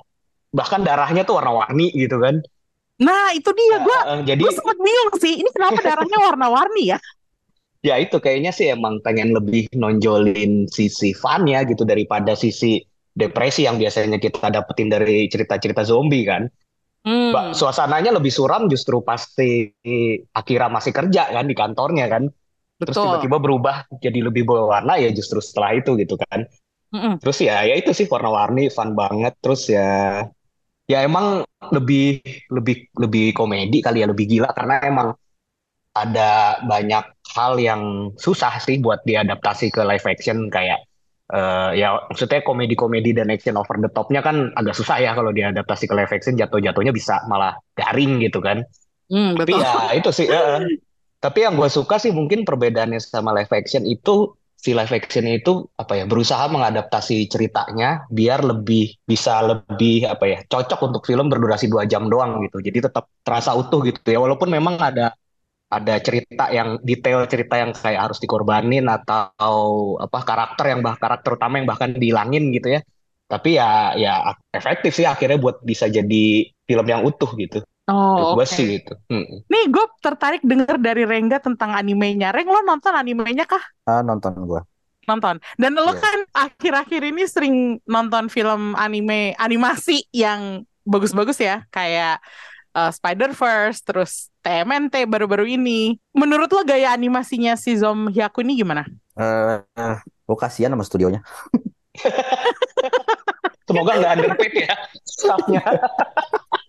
bahkan 0.54 0.86
darahnya 0.86 1.26
tuh 1.26 1.41
warna-warni 1.41 1.89
gitu 1.91 2.22
kan. 2.22 2.39
Nah 3.02 3.34
itu 3.34 3.50
dia 3.52 3.78
gue 3.82 3.98
Eh, 4.06 4.22
jadi 4.30 4.41
gue 4.46 4.54
sempet 4.54 4.78
bingung 4.78 5.12
sih 5.17 5.34
ini 5.41 5.50
kenapa 5.50 5.82
darahnya 5.82 6.17
warna-warni 6.30 6.93
ya? 6.93 7.00
ya 7.84 8.00
itu 8.00 8.15
kayaknya 8.15 8.56
sih 8.56 8.72
emang 8.72 9.04
pengen 9.04 9.36
lebih 9.36 9.67
nonjolin 9.76 10.72
sisi 10.72 11.12
funnya 11.12 11.67
gitu 11.67 11.84
daripada 11.84 12.32
sisi 12.32 12.80
depresi 13.12 13.67
yang 13.67 13.76
biasanya 13.76 14.17
kita 14.17 14.48
dapetin 14.48 14.88
dari 14.88 15.28
cerita-cerita 15.28 15.84
zombie 15.84 16.24
kan. 16.24 16.48
Hmm. 17.04 17.52
Suasananya 17.52 18.15
lebih 18.15 18.32
suram 18.32 18.72
justru 18.72 19.04
pasti 19.04 19.67
Akira 20.32 20.72
masih 20.72 20.96
kerja 20.96 21.28
kan 21.28 21.43
di 21.43 21.52
kantornya 21.52 22.08
kan. 22.08 22.32
Terus 22.88 22.98
tiba-tiba 23.00 23.38
berubah 23.39 23.76
jadi 24.00 24.19
lebih 24.24 24.43
berwarna 24.48 25.00
ya 25.00 25.10
justru 25.12 25.39
setelah 25.39 25.76
itu 25.78 25.96
gitu 26.00 26.15
kan. 26.30 26.46
Mm-mm. 26.93 27.17
Terus 27.24 27.41
ya 27.41 27.65
ya 27.65 27.74
itu 27.74 27.91
sih 27.96 28.06
warna-warni 28.06 28.69
fun 28.69 28.93
banget. 28.93 29.34
Terus 29.41 29.72
ya 29.72 30.24
ya 30.86 31.00
emang 31.04 31.48
lebih 31.72 32.19
lebih 32.52 32.91
lebih 33.00 33.26
komedi 33.32 33.80
kali 33.80 34.04
ya 34.04 34.08
lebih 34.12 34.28
gila 34.28 34.52
karena 34.52 34.84
emang 34.84 35.08
ada 35.93 36.60
banyak 36.65 37.06
hal 37.38 37.54
yang 37.62 38.12
susah 38.17 38.58
sih 38.60 38.82
buat 38.82 39.06
diadaptasi 39.06 39.69
ke 39.69 39.82
live 39.86 40.06
action 40.10 40.50
kayak 40.50 40.84
eh, 41.30 41.69
ya 41.78 42.02
maksudnya 42.10 42.41
komedi-komedi 42.41 43.13
dan 43.13 43.30
action 43.30 43.56
over 43.56 43.78
the 43.78 43.89
top-nya 43.93 44.26
kan 44.26 44.52
agak 44.58 44.74
susah 44.74 44.98
ya 45.00 45.13
kalau 45.13 45.30
diadaptasi 45.30 45.86
ke 45.86 45.93
live 45.96 46.12
action 46.12 46.36
jatuh-jatuhnya 46.36 46.91
bisa 46.91 47.22
malah 47.30 47.56
garing 47.78 48.19
gitu 48.26 48.41
kan. 48.41 48.65
Tapi 49.38 49.54
betul. 49.54 49.62
ya 49.62 49.74
itu 49.93 50.10
sih. 50.10 50.28
eh. 50.30 50.62
Tapi 51.24 51.40
yang 51.48 51.56
gue 51.56 51.72
suka 51.72 51.96
sih 52.04 52.12
mungkin 52.12 52.44
perbedaannya 52.44 53.00
sama 53.00 53.32
live 53.32 53.54
action 53.56 53.88
itu 53.88 54.36
si 54.60 54.76
live 54.76 54.92
action 54.92 55.24
itu 55.28 55.68
apa 55.80 56.00
ya 56.00 56.06
berusaha 56.08 56.48
mengadaptasi 56.52 57.28
ceritanya 57.32 58.04
biar 58.12 58.44
lebih 58.44 58.96
bisa 59.08 59.40
lebih 59.44 60.04
apa 60.08 60.24
ya 60.28 60.40
cocok 60.44 60.80
untuk 60.88 61.04
film 61.08 61.32
berdurasi 61.32 61.72
dua 61.72 61.88
jam 61.88 62.12
doang 62.12 62.44
gitu. 62.44 62.60
Jadi 62.60 62.92
tetap 62.92 63.08
terasa 63.24 63.56
utuh 63.56 63.80
gitu 63.88 64.04
ya. 64.04 64.20
Walaupun 64.20 64.52
memang 64.52 64.76
ada 64.80 65.16
ada 65.72 65.96
cerita 66.04 66.52
yang 66.52 66.80
detail 66.84 67.24
cerita 67.32 67.56
yang 67.60 67.72
kayak 67.72 68.12
harus 68.12 68.20
dikorbanin 68.20 68.86
atau 68.88 69.96
apa 70.04 70.20
karakter 70.28 70.76
yang 70.76 70.80
bah 70.84 70.96
karakter 71.00 71.40
utama 71.40 71.60
yang 71.60 71.68
bahkan 71.72 71.96
dihilangin 71.96 72.52
gitu 72.52 72.80
ya. 72.80 72.82
Tapi 73.32 73.56
ya 73.56 73.96
ya 73.96 74.14
efektif 74.52 74.92
sih 74.96 75.08
akhirnya 75.08 75.40
buat 75.40 75.64
bisa 75.64 75.88
jadi 75.88 76.24
film 76.68 76.86
yang 76.88 77.02
utuh 77.08 77.32
gitu. 77.40 77.64
Oh, 77.84 78.39
gue 78.39 78.48
oke. 78.48 78.48
sih 78.48 78.80
gitu. 78.80 78.96
Mm. 79.12 79.43
Nih, 79.52 79.63
gue 79.67 79.86
tertarik 80.00 80.39
denger 80.39 80.80
dari 80.80 81.04
Rengga 81.04 81.43
tentang 81.43 81.76
animenya. 81.76 82.32
Reng, 82.32 82.48
lo 82.48 82.63
nonton 82.63 82.96
animenya 82.96 83.43
kah? 83.43 83.60
Ah, 83.84 84.00
nonton 84.00 84.32
gua. 84.48 84.63
Nonton. 85.04 85.43
Dan 85.60 85.76
lo 85.76 85.91
Iya. 85.91 86.00
kan 86.00 86.19
akhir-akhir 86.32 87.02
ini 87.04 87.28
sering 87.28 87.56
nonton 87.84 88.32
film 88.32 88.72
anime, 88.80 89.36
animasi 89.36 90.08
yang 90.15 90.63
bagus-bagus 90.88 91.43
ya. 91.43 91.67
Kayak 91.76 92.24
uh, 92.72 92.88
Spider-Verse, 92.88 93.84
terus 93.84 94.32
TMNT 94.39 95.04
baru-baru 95.04 95.43
ini. 95.43 96.00
Menurut 96.15 96.48
lo 96.56 96.63
gaya 96.63 96.96
animasinya 96.96 97.60
si 97.60 97.76
Zom 97.76 98.08
Hyaku 98.08 98.48
ini 98.48 98.63
gimana? 98.63 98.88
Eh, 99.19 99.60
eh, 99.60 99.98
gua 100.24 100.38
kasihan 100.39 100.72
sama 100.72 100.88
studionya. 100.88 101.19
Semoga 103.67 103.91
nggak 104.00 104.13
underpaid 104.24 104.54
ya 104.56 104.76
staffnya. 105.04 105.62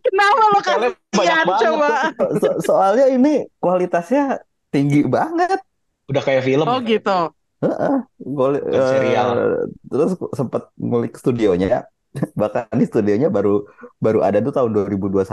Kenapa 0.00 0.42
lo 0.44 0.58
kasihan 0.60 0.94
banget 1.12 1.56
coba? 1.60 1.88
So- 2.14 2.36
so- 2.38 2.58
soalnya 2.64 3.06
ini 3.08 3.32
kualitasnya 3.58 4.40
tinggi 4.68 5.02
banget. 5.04 5.58
Udah 6.06 6.22
kayak 6.22 6.42
film. 6.42 6.66
Oh 6.66 6.78
gitu. 6.80 7.32
Heeh. 7.60 7.96
Gua 8.20 8.48
li- 8.52 8.60
Bukan 8.60 8.82
serial. 8.88 9.28
eh, 9.32 9.64
terus 9.86 10.10
sempat 10.32 10.68
ngulik 10.76 11.14
studionya. 11.16 11.88
Bahkan 12.40 12.70
di 12.72 12.84
studionya 12.84 13.26
baru 13.26 13.64
baru 13.98 14.20
ada 14.20 14.38
tuh 14.38 14.52
tahun 14.52 14.70
2021. 14.70 15.24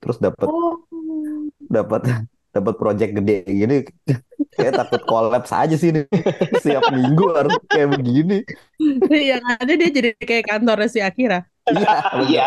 Terus 0.00 0.16
dapat 0.18 0.48
Oh. 0.48 0.80
dapat 1.64 2.02
dapat 2.50 2.74
project 2.78 3.18
gede 3.18 3.42
gini 3.44 3.82
kayak 4.56 4.78
takut 4.78 5.02
kolaps 5.04 5.50
aja 5.50 5.74
sih 5.74 5.90
nih. 5.90 6.06
Siap 6.56 6.86
minggu 6.88 7.26
harus 7.34 7.54
kayak 7.66 7.98
begini. 7.98 8.46
Yang 9.10 9.42
ada 9.58 9.72
dia 9.74 9.90
jadi 9.90 10.10
kayak 10.16 10.44
kantornya 10.48 10.88
si 10.88 11.02
Akira. 11.02 11.42
Iya, 11.64 11.96
Iya. 12.28 12.46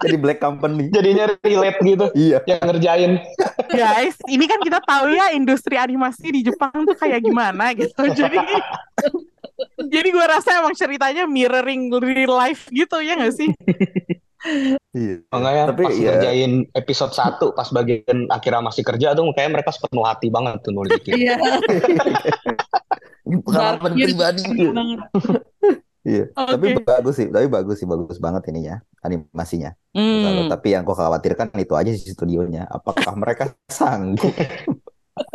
jadi 0.00 0.16
black 0.16 0.40
company. 0.40 0.88
Jadinya 0.88 1.36
relate 1.44 1.78
gitu 1.84 2.06
Iya. 2.16 2.38
yang 2.48 2.60
ngerjain. 2.64 3.12
Guys, 3.68 4.16
ini 4.24 4.48
kan 4.48 4.56
kita 4.64 4.80
tahu 4.80 5.12
ya 5.12 5.36
industri 5.36 5.76
animasi 5.76 6.32
di 6.32 6.40
Jepang 6.40 6.72
tuh 6.88 6.96
kayak 6.96 7.20
gimana 7.20 7.76
gitu. 7.76 8.08
Jadi 8.20 8.40
jadi 9.92 10.08
gue 10.10 10.26
rasa 10.26 10.58
emang 10.58 10.72
ceritanya 10.72 11.28
mirroring 11.28 11.92
real 11.92 12.34
life 12.34 12.66
gitu 12.72 12.98
ya 13.04 13.20
nggak 13.20 13.36
sih? 13.36 13.52
Iya. 14.96 15.22
Makanya 15.30 15.64
Tapi 15.70 15.82
pas 15.86 15.94
ya 15.94 16.10
ngerjain 16.16 16.52
episode 16.72 17.12
1 17.14 17.52
pas 17.54 17.68
bagian 17.70 18.18
akhirnya 18.26 18.62
masih 18.64 18.82
kerja 18.82 19.12
tuh 19.14 19.28
kayak 19.36 19.60
mereka 19.60 19.70
sepenuh 19.70 20.02
hati 20.02 20.32
banget 20.32 20.56
tuh 20.64 20.72
nulis. 20.72 20.98
Iya. 21.04 21.36
pengalaman 23.22 23.92
Darknya 23.92 24.06
pribadi. 24.08 24.44
Iya. 26.02 26.34
Tapi 26.34 26.66
Oke. 26.74 26.82
bagus 26.82 27.14
sih, 27.14 27.28
tapi 27.30 27.46
bagus 27.46 27.78
sih, 27.78 27.86
bagus 27.86 28.18
banget 28.18 28.42
ininya, 28.50 28.82
animasinya. 29.00 29.70
Hmm. 29.94 30.50
Tapi 30.50 30.74
yang 30.74 30.82
kau 30.82 30.98
khawatirkan 30.98 31.54
itu 31.54 31.74
aja 31.78 31.90
sih 31.94 32.10
studionya. 32.10 32.66
Apakah 32.66 33.14
mereka 33.14 33.54
sanggup? 33.70 34.34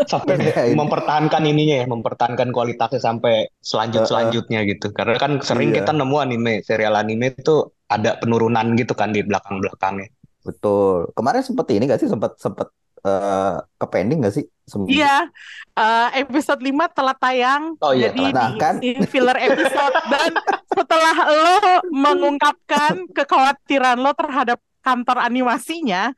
Sampai 0.10 0.41
Ngerjain. 0.41 0.73
mempertahankan 0.73 1.43
ininya 1.45 1.75
ya, 1.82 1.86
mempertahankan 1.86 2.49
kualitasnya 2.49 2.97
sampai 2.99 3.47
selanjut-selanjutnya 3.62 4.65
gitu. 4.67 4.89
Karena 4.91 5.15
kan 5.21 5.39
sering 5.39 5.69
Iya. 5.71 5.86
kita 5.86 5.91
nemu 5.93 6.17
anime, 6.17 6.53
serial 6.65 6.97
anime 6.97 7.32
itu 7.32 7.71
ada 7.88 8.17
penurunan 8.17 8.73
gitu 8.75 8.97
kan 8.97 9.13
di 9.13 9.21
belakang-belakangnya. 9.23 10.10
Betul. 10.43 11.13
Kemarin 11.13 11.43
seperti 11.45 11.77
ini 11.77 11.86
gak 11.88 12.01
sih? 12.01 12.10
Sempat 12.10 12.41
sempat 12.41 12.73
eh, 13.01 13.55
ke 13.77 13.86
pending 13.88 14.19
gak 14.23 14.36
sih? 14.36 14.45
Seminggu. 14.63 14.99
Iya, 14.99 15.31
eh, 15.73 16.10
episode 16.21 16.60
5 16.60 16.91
telah 16.91 17.15
tayang, 17.15 17.79
Oh 17.79 17.95
iya, 17.95 18.12
jadi 18.12 18.19
telat. 18.19 18.36
Nah, 18.36 18.49
di, 18.51 18.60
kan? 18.60 18.75
di 18.83 18.91
filler 19.07 19.38
episode 19.39 19.95
dan 20.12 20.31
setelah 20.67 21.15
lo 21.25 21.57
mengungkapkan 21.89 23.07
kekhawatiran 23.15 23.95
lo 23.95 24.12
terhadap 24.12 24.60
kantor 24.83 25.23
animasinya, 25.23 26.12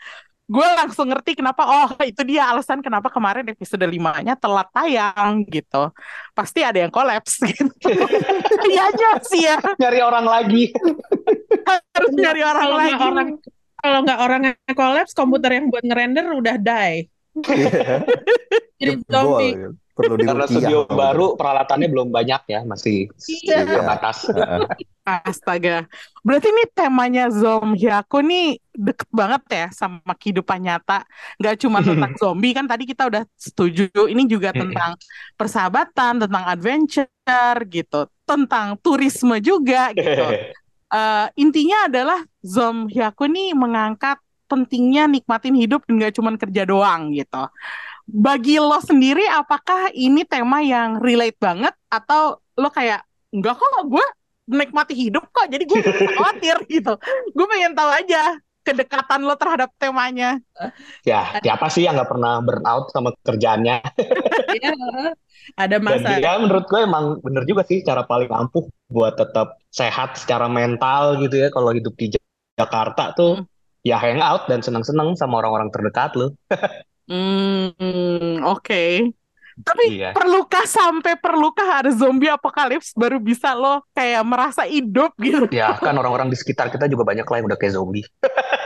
gue 0.49 0.67
langsung 0.81 1.13
ngerti 1.13 1.37
kenapa, 1.37 1.61
oh 1.61 1.93
itu 2.01 2.25
dia 2.25 2.49
alasan 2.49 2.81
kenapa 2.81 3.13
kemarin 3.13 3.45
episode 3.45 3.85
5-nya 3.85 4.33
telat 4.33 4.65
tayang 4.73 5.45
gitu. 5.45 5.93
Pasti 6.33 6.65
ada 6.65 6.81
yang 6.81 6.89
kolaps 6.89 7.37
gitu. 7.53 7.69
Iya 8.65 8.89
aja 8.89 9.09
sih 9.21 9.45
ya, 9.45 9.61
Nyari 9.77 10.01
orang 10.01 10.25
lagi. 10.25 10.73
harus 11.93 12.11
nyari 12.17 12.41
orang 12.41 12.69
lagi. 12.73 12.93
orang 12.97 13.27
kalau 13.79 13.99
nggak 14.03 14.19
orang 14.19 14.41
yang 14.51 14.75
kolaps, 14.75 15.11
komputer 15.15 15.51
yang 15.59 15.71
buat 15.71 15.83
ngerender 15.83 16.25
udah 16.31 16.55
die. 16.59 17.07
Iya. 17.39 18.03
Jadi 18.79 18.93
zombie. 19.07 19.53
gitu. 19.55 19.69
Perlu 19.99 20.15
Karena 20.15 20.47
studio 20.47 20.87
gitu. 20.87 20.95
baru 20.95 21.35
peralatannya 21.35 21.91
belum 21.91 22.07
banyak 22.07 22.41
ya, 22.47 22.63
masih 22.63 23.11
Iya. 23.43 23.67
terbatas. 23.67 24.31
Heeh. 24.31 24.63
Astaga. 25.27 25.91
Berarti 26.23 26.47
ini 26.55 26.63
temanya 26.71 27.27
Zom 27.27 27.75
Hyaku 27.75 28.23
nih 28.23 28.63
deket 28.71 29.09
banget 29.11 29.43
ya 29.51 29.65
sama 29.75 30.15
kehidupan 30.15 30.63
nyata. 30.63 31.03
Gak 31.35 31.59
cuma 31.59 31.83
tentang 31.83 32.15
zombie 32.15 32.55
kan 32.55 32.63
tadi 32.63 32.87
kita 32.87 33.11
udah 33.11 33.27
setuju. 33.35 33.91
Ini 33.91 34.23
juga 34.23 34.55
tentang 34.55 34.95
persahabatan, 35.35 36.23
tentang 36.23 36.43
adventure 36.47 37.59
gitu. 37.67 38.07
Tentang 38.23 38.79
turisme 38.79 39.35
juga 39.43 39.91
gitu. 39.91 40.23
Eh, 40.89 41.28
intinya 41.38 41.86
adalah 41.86 42.19
Zom 42.41 42.89
Hyaku 42.89 43.30
nih 43.30 43.54
mengangkat 43.54 44.17
pentingnya 44.49 45.06
nikmatin 45.06 45.54
hidup 45.54 45.86
dan 45.86 46.02
gak 46.02 46.17
cuma 46.17 46.34
kerja 46.34 46.65
doang 46.65 47.13
gitu. 47.13 47.45
Bagi 48.10 48.58
lo 48.58 48.82
sendiri 48.82 49.21
apakah 49.30 49.93
ini 49.93 50.25
tema 50.25 50.65
yang 50.65 50.97
relate 50.97 51.38
banget 51.38 51.78
atau 51.93 52.41
lo 52.58 52.73
kayak 52.73 53.06
enggak 53.30 53.54
kok 53.62 53.86
gue 53.86 54.06
menikmati 54.49 54.97
hidup 54.97 55.30
kok 55.30 55.45
jadi 55.45 55.62
gue 55.69 55.78
khawatir 56.17 56.58
gitu. 56.73 56.97
Gue 57.38 57.45
pengen 57.45 57.78
tahu 57.78 57.93
aja 57.93 58.41
kedekatan 58.69 59.25
lo 59.25 59.34
terhadap 59.34 59.73
temanya. 59.82 60.38
Ya, 61.01 61.34
siapa 61.41 61.65
sih 61.73 61.89
yang 61.89 61.97
nggak 61.97 62.10
pernah 62.13 62.38
burn 62.45 62.63
out 62.69 62.93
sama 62.93 63.10
kerjaannya? 63.25 63.82
Iya. 64.53 64.73
Ada 65.58 65.82
Dan 65.82 65.86
masa 65.86 66.10
dia 66.21 66.38
menurut 66.38 66.65
gue 66.69 66.79
emang 66.86 67.05
bener 67.25 67.41
juga 67.49 67.65
sih 67.65 67.82
cara 67.82 68.05
paling 68.05 68.29
ampuh 68.29 68.69
buat 68.86 69.17
tetap 69.17 69.58
sehat 69.73 70.17
secara 70.21 70.45
mental 70.45 71.17
gitu 71.25 71.41
ya. 71.41 71.49
Kalau 71.49 71.73
hidup 71.73 71.97
di 71.97 72.13
Jakarta 72.53 73.17
tuh 73.17 73.41
ya 73.82 73.97
hangout 73.97 74.45
dan 74.45 74.62
senang-senang 74.62 75.17
sama 75.17 75.41
orang-orang 75.41 75.73
terdekat 75.73 76.13
lo. 76.19 76.36
Hmm, 77.10 78.45
oke. 78.45 79.10
Tapi 79.60 79.99
Iya. 79.99 80.15
perlukah 80.15 80.63
sampai 80.63 81.19
perlukah 81.19 81.84
ada 81.84 81.91
zombie 81.91 82.32
apokalips 82.32 82.95
baru 82.95 83.19
bisa 83.19 83.51
lo 83.51 83.84
kayak 83.91 84.23
merasa 84.23 84.63
hidup 84.63 85.12
gitu? 85.19 85.51
Ya 85.51 85.75
kan 85.75 85.99
orang-orang 85.99 86.32
di 86.32 86.38
sekitar 86.39 86.71
kita 86.71 86.88
juga 86.88 87.03
banyak 87.03 87.27
lah 87.27 87.36
yang 87.43 87.47
udah 87.51 87.60
kayak 87.60 87.75
zombie. 87.75 88.05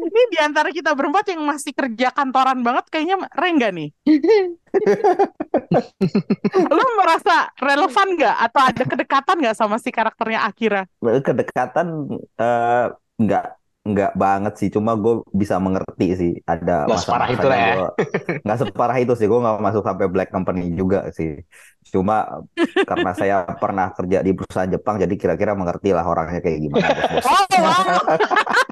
Ini 0.00 0.22
di 0.34 0.38
antara 0.42 0.74
kita 0.74 0.90
berempat 0.90 1.30
yang 1.30 1.46
masih 1.46 1.70
kerja 1.70 2.10
kantoran 2.10 2.66
banget 2.66 2.90
kayaknya 2.90 3.30
Rengga 3.30 3.70
nih. 3.70 3.94
Lo 6.74 6.84
merasa 6.98 7.54
relevan 7.62 8.18
nggak 8.18 8.36
atau 8.50 8.62
ada 8.66 8.82
kedekatan 8.82 9.38
nggak 9.38 9.54
sama 9.54 9.78
si 9.78 9.94
karakternya 9.94 10.42
Akira? 10.42 10.82
Kedekatan 10.98 12.10
eh, 12.18 12.90
nggak 13.22 13.59
nggak 13.80 14.12
banget 14.12 14.54
sih. 14.60 14.68
Cuma 14.68 14.92
gue 14.96 15.24
bisa 15.32 15.56
mengerti 15.56 16.06
sih. 16.12 16.32
Ada 16.44 16.84
Nggak 16.84 17.00
separah 17.00 17.28
itu 17.32 17.46
lah 17.48 17.58
ya. 17.58 17.74
nggak 18.44 18.58
separah 18.60 18.96
itu 19.00 19.12
sih. 19.16 19.26
Gue 19.26 19.40
nggak 19.40 19.56
masuk 19.64 19.82
sampai 19.84 20.06
black 20.12 20.28
company 20.28 20.68
juga 20.76 21.08
sih. 21.16 21.40
Cuma 21.88 22.44
karena 22.84 23.10
saya 23.16 23.36
pernah 23.56 23.88
kerja 23.96 24.20
di 24.20 24.36
perusahaan 24.36 24.68
Jepang, 24.68 25.00
jadi 25.00 25.14
kira-kira 25.16 25.56
mengerti 25.56 25.96
lah 25.96 26.04
orangnya 26.04 26.44
kayak 26.44 26.58
gimana. 26.60 26.88
bos-bos. 26.92 27.24
Oh, 27.30 27.46
wow. 27.56 28.04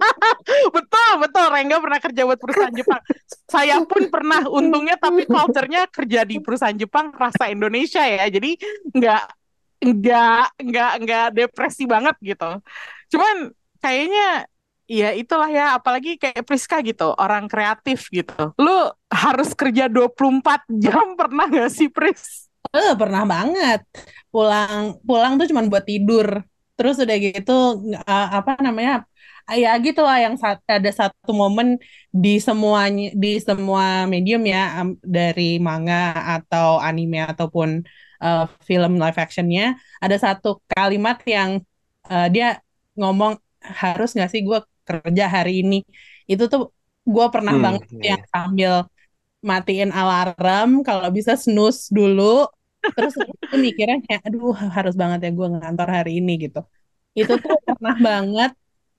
betul, 0.76 1.10
betul. 1.24 1.46
Rengga 1.50 1.76
pernah 1.80 2.00
kerja 2.04 2.20
buat 2.28 2.38
perusahaan 2.40 2.74
Jepang. 2.76 3.00
Saya 3.48 3.80
pun 3.88 4.02
pernah, 4.12 4.44
untungnya 4.44 5.00
tapi 5.00 5.24
culture-nya 5.24 5.88
kerja 5.88 6.28
di 6.28 6.36
perusahaan 6.40 6.76
Jepang 6.76 7.10
rasa 7.16 7.48
Indonesia 7.48 8.04
ya. 8.04 8.28
Jadi 8.28 8.60
nggak 8.92 9.24
nggak 9.78 10.46
nggak 10.68 10.92
nggak 11.06 11.26
depresi 11.32 11.88
banget 11.88 12.16
gitu. 12.20 12.60
Cuman 13.14 13.56
kayaknya 13.80 14.44
ya 14.88 15.06
itulah 15.14 15.48
ya, 15.52 15.64
apalagi 15.78 16.16
kayak 16.22 16.42
Priska 16.48 16.76
gitu, 16.88 17.12
orang 17.20 17.44
kreatif 17.52 18.08
gitu. 18.10 18.32
Lu 18.58 18.90
harus 19.12 19.48
kerja 19.52 19.84
24 19.92 20.64
jam 20.82 21.14
pernah 21.18 21.44
nggak 21.48 21.70
sih, 21.72 21.88
Pris? 21.92 22.48
Eh, 22.74 22.92
pernah 23.00 23.22
banget. 23.32 23.78
Pulang 24.32 25.00
pulang 25.06 25.32
tuh 25.38 25.46
cuma 25.50 25.62
buat 25.72 25.84
tidur. 25.90 26.28
Terus 26.76 26.94
udah 27.02 27.16
gitu 27.26 27.52
eh, 28.10 28.26
apa 28.38 28.50
namanya? 28.66 28.92
Ya 29.62 29.70
gitu 29.80 30.00
lah 30.04 30.18
yang 30.24 30.34
sa- 30.42 30.60
ada 30.76 30.90
satu 31.00 31.30
momen 31.32 31.68
di 32.12 32.36
semuanya 32.46 33.02
di 33.22 33.28
semua 33.40 34.04
medium 34.12 34.42
ya 34.44 34.84
dari 35.16 35.56
manga 35.66 35.94
atau 36.36 36.68
anime 36.86 37.18
ataupun 37.32 37.68
eh, 38.24 38.40
film 38.68 38.92
live 39.02 39.16
actionnya 39.24 39.62
ada 40.04 40.16
satu 40.24 40.48
kalimat 40.68 41.16
yang 41.34 41.50
eh, 42.12 42.26
dia 42.34 42.46
ngomong 42.98 43.32
harus 43.82 44.08
nggak 44.14 44.28
sih 44.32 44.40
gue 44.48 44.58
kerja 44.88 45.24
hari 45.36 45.50
ini. 45.62 45.76
Itu 46.30 46.42
tuh 46.52 46.60
gue 47.14 47.24
pernah 47.34 47.54
Hmm, 47.54 47.64
banget 47.64 47.84
iya. 47.92 48.10
yang 48.10 48.22
sambil 48.34 48.72
matiin 49.50 49.90
alarm 50.00 50.68
kalau 50.88 51.08
bisa 51.16 51.32
snooze 51.44 51.82
dulu. 51.98 52.22
Terus 52.94 53.14
aku 53.44 53.56
mikirnya 53.66 53.96
kayak 54.06 54.22
aduh 54.28 54.54
harus 54.76 54.94
banget 55.00 55.18
ya 55.26 55.30
gue 55.38 55.46
ngantor 55.54 55.88
hari 55.96 56.10
ini 56.20 56.30
gitu. 56.44 56.58
Itu 57.18 57.32
tuh 57.44 57.54
pernah 57.68 57.94
banget. 58.08 58.50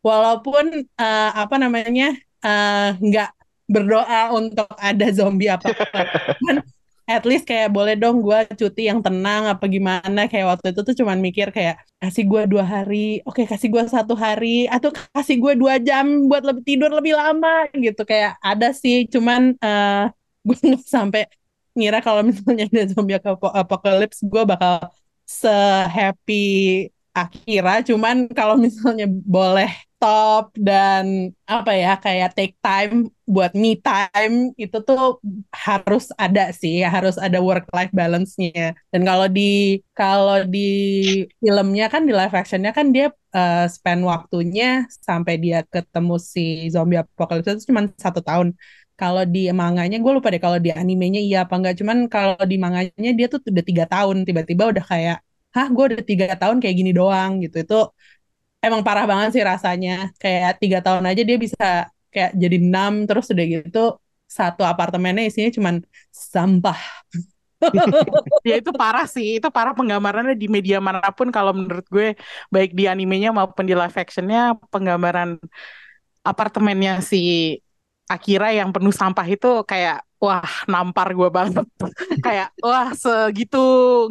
Walaupun 0.08 0.65
eh, 1.02 1.30
apa 1.41 1.56
namanya 1.63 2.06
eh, 2.45 2.75
nggak 3.08 3.28
berdoa 3.73 4.19
untuk 4.39 4.67
ada 4.89 5.06
zombie 5.17 5.49
apa 5.56 5.67
at 7.10 7.24
least 7.30 7.43
kayak 7.50 7.69
boleh 7.76 7.93
dong 8.02 8.15
gue 8.26 8.38
cuti 8.60 8.82
yang 8.89 9.00
tenang 9.06 9.43
apa 9.52 9.65
gimana? 9.76 10.19
Kayak 10.32 10.45
waktu 10.58 10.67
itu 10.74 10.82
tuh 10.88 10.95
cuman 11.02 11.17
mikir 11.26 11.48
kayak 11.56 11.76
kasih 12.02 12.24
gue 12.32 12.41
dua 12.52 12.63
hari 12.76 13.19
oke 13.28 13.41
kasih 13.52 13.67
gue 13.74 13.84
satu 13.95 14.13
hari 14.26 14.48
atau 14.74 14.89
kasih 15.15 15.36
gue 15.43 15.54
dua 15.62 15.76
jam 15.88 16.06
buat 16.30 16.43
lebih 16.48 16.63
tidur 16.69 16.89
lebih 16.93 17.13
lama 17.17 17.50
gitu. 17.86 18.02
Kayak 18.10 18.38
ada 18.45 18.67
sih 18.82 18.95
cuman 19.13 19.41
eh 19.65 20.04
gue 20.48 20.56
nggak 20.67 20.84
sampai 20.95 21.22
ngira 21.78 21.98
kalau 22.06 22.22
misalnya 22.30 22.63
ada 22.69 22.82
zombie 22.91 23.15
apo- 23.19 23.54
apocalypse 23.62 24.19
gue 24.32 24.41
bakal 24.52 24.74
se-happy 25.28 26.34
Akira 27.13 27.82
cuman 27.88 28.30
kalau 28.38 28.56
misalnya 28.65 29.06
boleh 29.10 29.69
stop 30.00 30.56
dan 30.56 31.36
apa 31.44 31.72
ya 31.76 32.00
kayak 32.00 32.32
take 32.32 32.56
time 32.64 33.12
buat 33.28 33.52
me 33.52 33.76
time 33.84 34.56
itu 34.56 34.78
tuh 34.88 35.20
harus 35.52 36.08
ada 36.16 36.56
sih 36.56 36.80
harus 36.88 37.20
ada 37.20 37.38
work 37.44 37.68
life 37.76 37.92
balance-nya. 37.92 38.80
Dan 38.96 39.02
kalau 39.04 39.28
di 39.28 39.42
kalau 40.00 40.48
di 40.48 40.60
filmnya 41.42 41.86
kan 41.94 42.02
di 42.08 42.12
live 42.20 42.34
actionnya 42.40 42.72
kan 42.78 42.88
dia 42.96 43.06
eh, 43.36 43.66
spend 43.76 44.02
waktunya 44.12 44.64
sampai 45.08 45.34
dia 45.44 45.58
ketemu 45.74 46.14
si 46.34 46.42
zombie 46.74 47.00
apocalypse 47.02 47.50
itu 47.60 47.64
cuma 47.72 47.82
satu 48.04 48.20
tahun. 48.24 48.48
Kalau 49.00 49.24
di 49.24 49.40
manganya 49.56 49.96
gue 50.04 50.12
lupa 50.16 50.28
deh 50.34 50.42
kalau 50.44 50.60
di 50.66 50.70
animenya 50.76 51.20
iya 51.24 51.38
apa 51.48 51.54
enggak 51.56 51.76
cuman 51.80 51.98
kalau 52.14 52.36
di 52.52 52.56
manganya 52.64 53.12
dia 53.18 53.26
tuh 53.32 53.40
udah 53.52 53.64
tiga 53.70 53.86
tahun 53.88 54.18
tiba-tiba 54.28 54.64
udah 54.76 54.84
kayak 54.92 55.18
hah 55.56 55.68
gue 55.76 55.84
udah 55.90 56.02
tiga 56.10 56.26
tahun 56.42 56.58
kayak 56.62 56.76
gini 56.80 56.92
doang 57.00 57.32
gitu. 57.44 57.56
Itu 57.64 57.76
emang 58.65 58.82
parah 58.88 59.06
banget 59.12 59.30
sih 59.36 59.43
rasanya. 59.52 59.91
Kayak 60.22 60.60
tiga 60.62 60.80
tahun 60.86 61.04
aja 61.10 61.22
dia 61.30 61.38
bisa 61.45 61.65
kayak 62.13 62.32
jadi 62.41 62.58
enam 62.58 62.93
terus 63.08 63.26
udah 63.34 63.45
gitu 63.56 63.80
satu 64.30 64.62
apartemennya 64.65 65.24
isinya 65.30 65.50
cuman 65.58 65.76
sampah. 66.34 66.80
Ya 68.48 68.56
itu 68.62 68.72
parah 68.72 69.04
sih, 69.04 69.38
itu 69.38 69.48
parah 69.52 69.76
penggambarannya 69.76 70.32
di 70.32 70.48
media 70.48 70.80
mana 70.80 71.12
pun 71.12 71.28
kalau 71.28 71.52
menurut 71.52 71.84
gue 71.91 72.15
baik 72.54 72.72
di 72.72 72.88
animenya 72.88 73.36
maupun 73.36 73.67
di 73.67 73.76
live 73.76 73.95
actionnya 74.00 74.56
penggambaran 74.72 75.36
apartemennya 76.24 77.04
si 77.04 77.17
Akira 78.10 78.50
yang 78.50 78.74
penuh 78.74 78.89
sampah 78.89 79.28
itu 79.30 79.62
kayak 79.69 80.02
wah 80.17 80.50
nampar 80.65 81.13
gue 81.13 81.30
banget. 81.30 81.65
Kayak 82.26 82.50
wah 82.60 82.89
segitu 82.91 83.58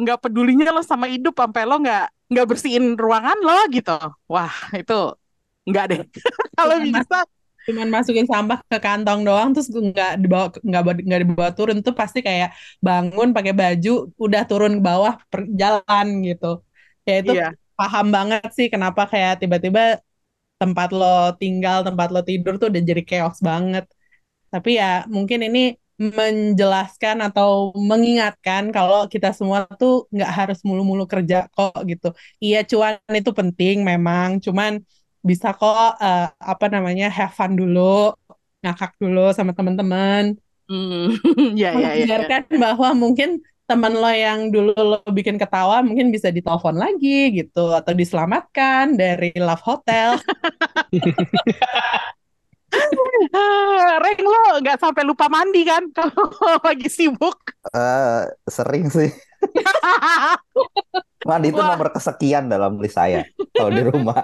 nggak 0.01 0.19
pedulinya 0.23 0.71
lo 0.71 0.81
sama 0.81 1.05
hidup 1.11 1.35
sampai 1.35 1.63
lo 1.67 1.75
nggak 1.83 2.05
nggak 2.29 2.45
bersihin 2.49 2.85
ruangan 2.95 3.37
lo 3.41 3.57
gitu. 3.75 3.97
Wah 4.29 4.53
itu 4.77 4.93
nggak 5.69 5.83
deh. 5.91 6.01
Kalau 6.57 6.77
bisa. 6.81 7.17
cuman 7.67 7.85
masukin 7.93 8.25
sampah 8.25 8.65
ke 8.65 8.77
kantong 8.81 9.21
doang 9.27 9.53
terus 9.53 9.69
gue 9.69 9.83
nggak 9.93 10.11
dibawa 10.23 10.49
nggak 10.57 10.81
nggak 11.05 11.21
dibawa 11.21 11.49
turun 11.53 11.77
tuh 11.85 11.93
pasti 11.93 12.25
kayak 12.25 12.49
bangun 12.81 13.29
pakai 13.35 13.53
baju 13.53 14.09
udah 14.17 14.41
turun 14.49 14.79
ke 14.79 14.81
bawah 14.81 15.13
per 15.29 15.45
jalan 15.61 16.07
gitu. 16.25 16.65
Ya 17.05 17.13
itu 17.21 17.31
iya. 17.37 17.47
paham 17.77 18.05
banget 18.15 18.49
sih 18.57 18.67
kenapa 18.73 19.05
kayak 19.11 19.33
tiba-tiba 19.41 20.01
tempat 20.61 20.89
lo 20.99 21.05
tinggal 21.41 21.77
tempat 21.87 22.07
lo 22.13 22.19
tidur 22.29 22.53
tuh 22.61 22.67
udah 22.73 22.81
jadi 22.89 23.01
chaos 23.09 23.37
banget. 23.49 23.85
Tapi 24.49 24.69
ya 24.81 25.05
mungkin 25.15 25.39
ini 25.47 25.59
menjelaskan 25.99 27.19
atau 27.27 27.75
mengingatkan 27.75 28.71
kalau 28.71 29.03
kita 29.11 29.35
semua 29.35 29.67
tuh 29.75 30.07
nggak 30.15 30.31
harus 30.31 30.59
mulu-mulu 30.63 31.03
kerja 31.03 31.51
kok 31.51 31.75
gitu. 31.91 32.15
Iya 32.39 32.63
cuan 32.63 32.95
itu 33.11 33.31
penting 33.35 33.83
memang. 33.83 34.39
Cuman 34.39 34.79
bisa 35.19 35.51
kok 35.59 35.99
eh, 35.99 36.31
apa 36.39 36.65
namanya 36.71 37.11
have 37.11 37.35
fun 37.35 37.59
dulu 37.59 38.15
ngakak 38.63 38.95
dulu 39.03 39.35
sama 39.35 39.51
teman-teman. 39.51 40.39
Hmm, 40.71 41.11
ya 41.61 41.75
ya 41.75 41.75
ya 41.75 41.75
ya. 41.75 41.91
mengajarkan 42.07 42.43
bahwa 42.63 42.89
mungkin 42.95 43.43
teman 43.69 43.93
lo 43.93 44.09
yang 44.09 44.49
dulu 44.49 44.73
lo 44.73 44.97
bikin 45.13 45.37
ketawa 45.37 45.85
mungkin 45.85 46.09
bisa 46.09 46.33
ditelepon 46.33 46.73
lagi 46.73 47.29
gitu 47.37 47.69
atau 47.69 47.93
diselamatkan 47.93 48.97
dari 48.97 49.29
Love 49.37 49.61
Hotel 49.61 50.17
Reng 54.03 54.21
lo 54.23 54.43
nggak 54.63 54.77
sampai 54.81 55.03
lupa 55.05 55.27
mandi 55.29 55.61
kan 55.67 55.83
kalau 55.97 56.25
lagi 56.63 56.89
sibuk 56.89 57.37
Eh, 57.75 58.23
sering 58.47 58.87
sih. 58.87 59.11
Mandi 61.27 61.51
itu 61.51 61.59
Wah. 61.59 61.75
nomor 61.75 61.91
kesekian 61.91 62.47
dalam 62.47 62.79
list 62.79 62.95
saya 62.95 63.27
kalau 63.53 63.69
di 63.69 63.83
rumah. 63.83 64.23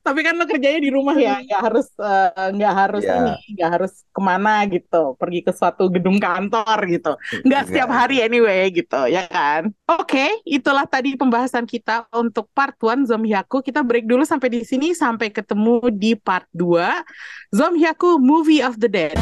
tapi 0.00 0.24
kan 0.24 0.32
lo 0.34 0.48
kerjanya 0.48 0.80
di 0.80 0.90
rumah 0.90 1.12
ya 1.14 1.38
nggak 1.44 1.60
harus 1.60 1.86
eh, 2.00 2.50
nggak 2.56 2.72
harus 2.74 3.04
Iya. 3.04 3.14
ini 3.20 3.32
nggak 3.54 3.70
harus 3.78 3.92
ke 4.10 4.20
mana 4.24 4.64
gitu 4.66 5.14
pergi 5.14 5.40
ke 5.44 5.52
suatu 5.54 5.86
gedung 5.92 6.16
kantor 6.18 6.78
gitu 6.88 7.12
nggak 7.46 7.62
setiap 7.68 7.90
hari 7.92 8.24
anyway 8.24 8.72
gitu 8.72 9.06
ya 9.06 9.28
kan 9.28 9.70
oke 9.86 10.26
itulah 10.48 10.88
tadi 10.88 11.14
pembahasan 11.14 11.68
kita 11.68 12.08
untuk 12.10 12.48
part 12.50 12.74
1 12.80 13.06
Zomhyaku 13.06 13.60
kita 13.62 13.84
break 13.86 14.08
dulu 14.08 14.24
sampai 14.24 14.48
di 14.50 14.64
sini 14.66 14.96
sampai 14.96 15.30
ketemu 15.30 15.92
di 15.92 16.16
part 16.16 16.48
2 16.56 17.54
Zomhyaku 17.54 18.18
Movie 18.18 18.64
of 18.64 18.80
the 18.80 18.88
Dead 18.90 19.14